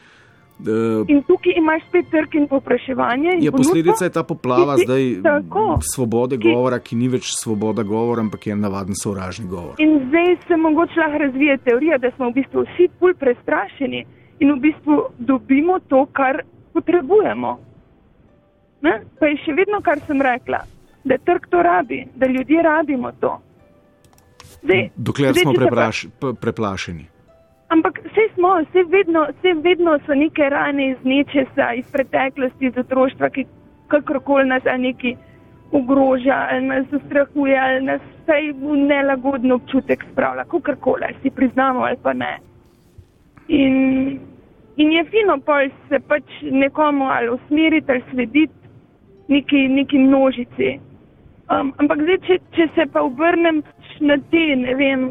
[0.60, 3.30] uh, In tukaj imaš spet trg in povpraševanje.
[3.32, 5.78] in ponudbo, posledica je ta poplava si- zdaj Tako.
[5.86, 9.76] svobode Ki- govora, ki ni več svoboda govora, ampak je navaden sovražni govor.
[9.78, 14.06] In zdaj se mogoče lahko razvije teorija, da smo v bistvu vsi pol prestrašeni
[14.40, 16.42] in v bistvu dobimo to, kar
[16.74, 17.60] potrebujemo.
[18.82, 19.02] Ne?
[19.20, 20.60] Pa je še vedno, kar sem rekla,
[21.04, 23.40] da trg to rabi, da ljudje rabimo to.
[24.64, 25.60] Zdaj, Dokler zdaj, smo se
[26.20, 27.06] pa- preplašeni.
[27.74, 32.78] Ampak vse smo, vse vedno, vse vedno so neke rane iz nečesa, iz preteklosti, iz
[32.78, 33.46] otroštva, ki
[33.88, 35.16] kakorkoli nas neki
[35.72, 41.98] ogroža, ali nas ustrahuje, ali nas vsaj v nelagoden občutek spravlja, kakorkoli, si priznamo ali
[42.04, 42.38] pa ne.
[43.48, 44.20] In,
[44.78, 48.54] in je fino pa se pač nekomu ali usmeriti ali slediti
[49.28, 50.80] neki, neki množici.
[51.52, 53.64] Um, ampak zdaj, če, če se pa obrnem
[54.00, 55.10] na te, ne vem,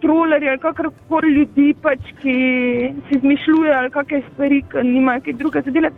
[0.00, 2.34] trolerje ali kakorkoli ljudi, pač, ki
[3.08, 5.96] si izmišljujejo ali kakšne stvari, ki nimajo kaj druga za delati,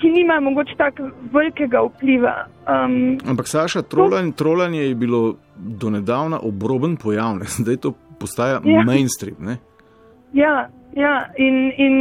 [0.00, 2.34] ki nimajo mogoče tako velikega vpliva.
[2.68, 7.44] Um, Ampak Saša, trolanje, trolanje je bilo do nedavna obroben pojav, ne?
[7.62, 8.84] zdaj to postaja Ja.
[8.84, 9.36] mainstream.
[9.40, 9.56] Ne?
[10.32, 11.96] Ja, ja, in, in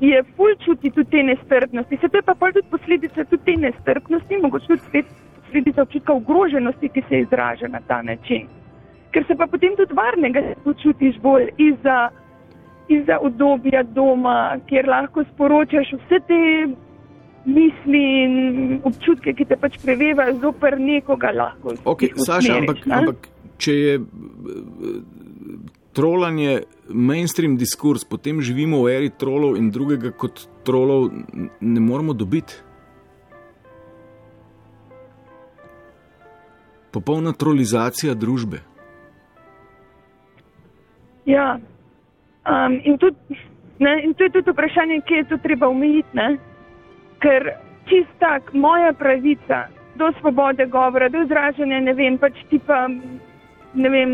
[0.00, 1.98] je ful čuti tudi te nestrpnosti.
[2.00, 5.04] Se to je pa pol tudi posledica tudi te nestrpnosti, mogoče tudi
[5.40, 8.48] posledica občutka ogroženosti, ki se izraža na ta način.
[9.16, 12.10] Ker se pa potem tudi varnega počutiš bolj izza,
[12.92, 16.40] izza obdobja doma, kjer lahko sporočaš vse te
[17.46, 18.34] misli in
[18.84, 21.78] občutke, ki te pač prevevajo zoper nekoga lahko.
[21.88, 22.98] Ok, jih Saša, usmeriš, ampak, ne.
[22.98, 25.00] ampak če je eh,
[25.96, 26.60] trolanje
[26.92, 32.60] mainstream diskurs, potem živimo v eri trolov in drugega kot trolov ne moremo dobiti.
[36.92, 38.60] Popolna trolizacija družbe.
[41.26, 41.58] Ja.
[42.46, 43.16] Um, in, tudi,
[43.78, 46.08] ne, in to je tudi vprašanje, kje je to treba omejiti.
[46.14, 46.36] Ne?
[47.18, 47.50] Ker
[47.90, 49.66] čist tak, moja pravica
[49.98, 52.86] do svobode govora, do izražanja, ne vem, pač tipa,
[53.74, 54.12] ne vem,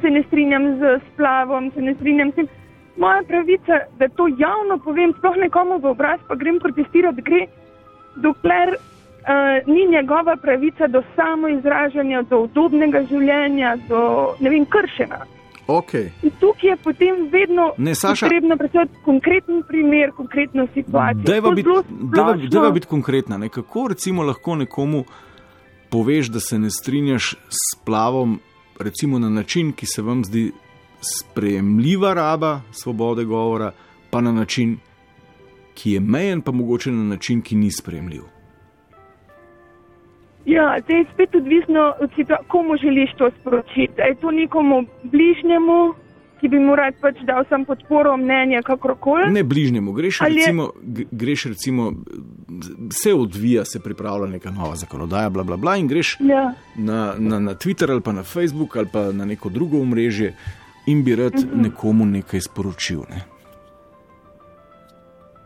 [0.00, 2.48] se ne strinjam z splavom, se ne strinjam s tem.
[2.96, 7.46] Moja pravica, da to javno povem, sploh nekomu v obraz, pa grem protestirati, gre,
[8.16, 14.00] dokler uh, ni njegova pravica do samoizražanja, do udobnega življenja, do
[14.40, 15.22] ne vem, kršena.
[15.66, 16.10] Okay.
[16.22, 21.22] In tukaj je potem vedno Ne, Saša- potrebno predstaviti konkreten primer, konkretno situacijo.
[21.24, 21.68] Dajva biti,
[22.50, 23.38] dajva biti konkretna.
[23.38, 23.48] Ne?
[23.48, 25.04] Kako recimo lahko nekomu
[25.90, 28.40] poveš, da se ne strinjaš s plavom,
[28.78, 30.52] recimo na način, ki se vam zdi
[31.00, 33.72] sprejemljiva raba svobode govora,
[34.10, 34.78] pa na način,
[35.74, 38.39] ki je mejen, pa mogoče na način, ki ni sprejemljiv.
[40.46, 43.92] Ja, zdaj je spet odvisno od situacije, komu želiš to sporočiti.
[43.98, 45.94] Je to nekomu bližnjemu,
[46.40, 49.28] ki bi mu rad pač dal sam podporo, mnenje, kakorkoli.
[49.28, 51.92] Ne bližnjemu, greš Ali je- recimo, g- greš recimo,
[52.92, 56.52] se odvija, se pripravlja neka nova zakonodaja, bla, bla, bla, in greš Ja.
[56.76, 60.34] na, na, na Twitter ali pa na Facebook ali pa na neko drugo omrežje
[60.86, 61.60] in bi rad Mhm.
[61.62, 63.00] nekomu nekaj sporočil.
[63.00, 63.20] Ne?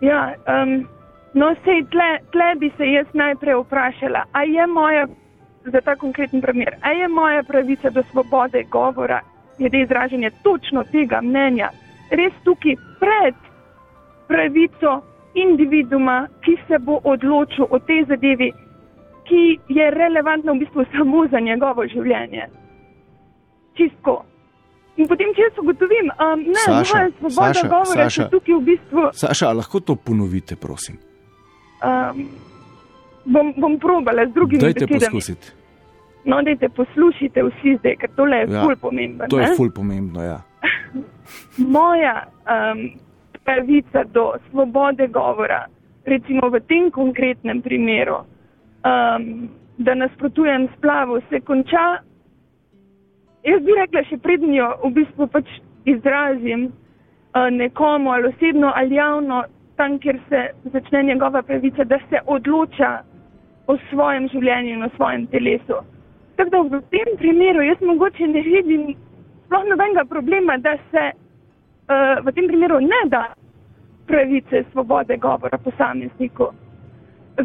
[0.01, 0.87] Ja, um,
[1.35, 5.07] no, sej tle, tle bi se jaz najprej vprašala, a je moja,
[5.65, 9.21] za ta konkreten primer, a je moja pravica do svobode govora,
[9.59, 11.71] glede izražanja točno tega mnenja,
[12.11, 13.35] res tukaj pred
[14.29, 15.01] pravico
[15.35, 18.53] individuma, ki se bo odločil o tej zadevi,
[19.25, 22.47] ki je relevantna v bistvu samo za njegovo življenje.
[23.75, 24.23] Čistko.
[24.97, 28.23] In potem, če jaz ugotovim, um, ne, Saša, moja svoboda Saša, govora Saša.
[28.23, 29.09] se tukaj v bistvu.
[29.13, 31.01] Saša, lahko to ponovite, prosim?
[31.85, 32.29] Um,
[33.25, 35.01] bom, bom probala z drugimi Dajte besedami.
[35.01, 35.53] poskusiti.
[36.25, 39.29] No, dajte poslušajte vsi zdaj, ker tole je ja, ful pomembno.
[39.29, 39.57] to je ne?
[39.57, 40.23] ful pomembno.
[40.25, 40.41] Ja.
[41.77, 42.89] Moja um,
[43.45, 45.67] pravica do svobode govora,
[46.05, 52.01] recimo v tem konkretnem primeru, um, da nasprotujem splavu, se konča,
[53.45, 55.51] jaz bi rekla, še prednjo jo v bistvu pač
[55.85, 59.45] izrazim uh, nekomu ali osebno ali javno,
[59.77, 62.99] tam, kjer se začne njegova pravica, da se odloča
[63.67, 65.81] o svojem življenju in o svojem telesu.
[66.37, 68.95] Tako da v tem primeru jaz mogoče ne vidim
[69.47, 73.25] sploh nobenega problema, da se uh, v tem primeru ne da
[74.07, 76.51] pravice svobode govora posamezniku,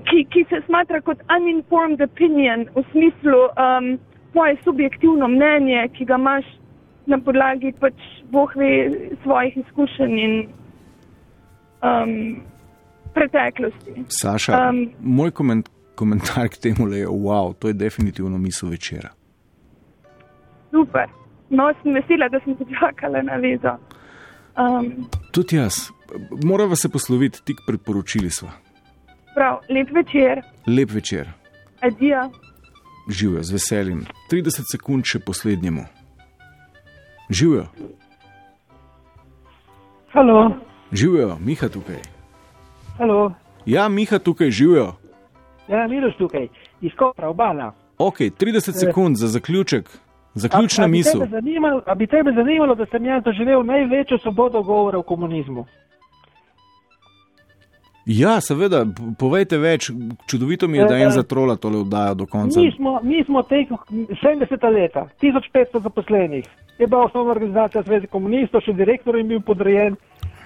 [0.09, 3.93] ki, ki se smatra kot uninformed opinion v smislu um,
[4.31, 6.45] tvoje subjektivno mnenje, ki ga imaš
[7.09, 7.95] na podlagi pač
[8.31, 8.71] boh ve
[9.23, 10.35] svojih izkušenj in
[11.81, 12.41] um,
[13.13, 14.03] preteklosti.
[14.09, 19.09] Saša, Um, moj koment, komentar k temu je, wow, to je definitivno misel večera.
[20.71, 21.07] Super.
[21.49, 23.73] No, sem vesela, da sem počakala na vezo.
[24.55, 25.73] Um, Tudi jaz,
[26.43, 28.51] morava se posloviti, tik pred poročili sva.
[29.33, 31.29] prav, lep večer, Lep večer,
[31.81, 32.29] adijo.
[33.09, 34.05] živijo z veseljem.
[34.31, 35.85] 30 sekund še poslednjemu.
[37.29, 37.65] Živijo,
[40.11, 40.53] Halo,
[40.91, 41.95] živijo, Miha tukaj.
[42.97, 43.33] halo.
[43.65, 44.93] Ja, Miha tukaj živijo.
[45.67, 46.47] Ja, Miroš tukaj,
[46.81, 47.73] iz Kopra, obala.
[47.97, 49.89] Ok, 30 sekund za zaključek,
[50.35, 51.19] zaključna A- a bi misel.
[51.19, 55.65] tebe zanimalo- A bi tebe zanimalo, da sem jaz doživel največjo svobodo govora v komunizmu?
[58.05, 58.85] Ja, seveda,
[59.19, 59.91] povejte več.
[60.25, 62.59] Čudovito mi je, da Eh, en za trola tole oddaja do konca.
[62.59, 63.67] Mi smo, mi smo teh
[64.17, 66.45] 70 leta, 1500 zaposlenih.
[66.79, 69.95] Je bila osnovna organizacija Zveze komunistov, še direktor je bil podrejen,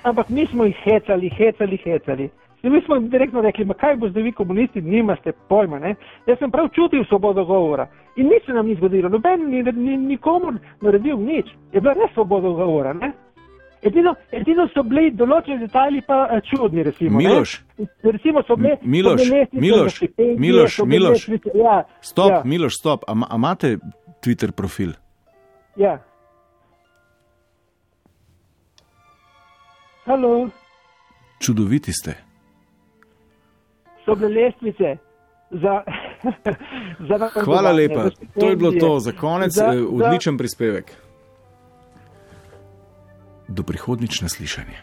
[0.03, 2.29] ampak mi smo jih hecali, hecali, hecali.
[2.63, 5.79] In mi smo jim direktno rekli, kaj bo zdaj vi komunisti, nimate pojma.
[5.79, 5.95] Ne?
[6.27, 9.97] Jaz sem prav čutil svobodo govora in nič se nam ni zgodilo, noben ni, ni
[9.97, 11.45] nikomu naredil nič.
[11.73, 12.93] Je bila res svoboda govora.
[12.93, 13.11] Ne?
[13.83, 17.19] Edino, edino so bili določeni detajli pa eh, čudni, recimo.
[17.19, 17.27] ne.
[17.27, 17.57] Miloš.
[18.03, 21.27] Recimo so bile, Miloš, so bile Miloš, za štipendije, Miloš, Miloš.
[21.55, 22.41] Ja, Stop, ja.
[22.45, 23.03] Miloš, stop.
[23.07, 23.77] A, a imate
[24.23, 24.95] Twitter profil?
[25.75, 25.97] Ja.
[30.05, 30.49] Halo,
[31.39, 32.13] Čudoviti ste.
[34.05, 34.97] so bile lestvice
[35.51, 35.83] za.
[37.07, 38.03] za napredovanje, Hvala lepa.
[38.03, 39.51] za To je bilo to za konec.
[39.51, 40.91] za- eh, za- Odličen prispevek.
[43.47, 44.77] Do prihodnič naslišanje.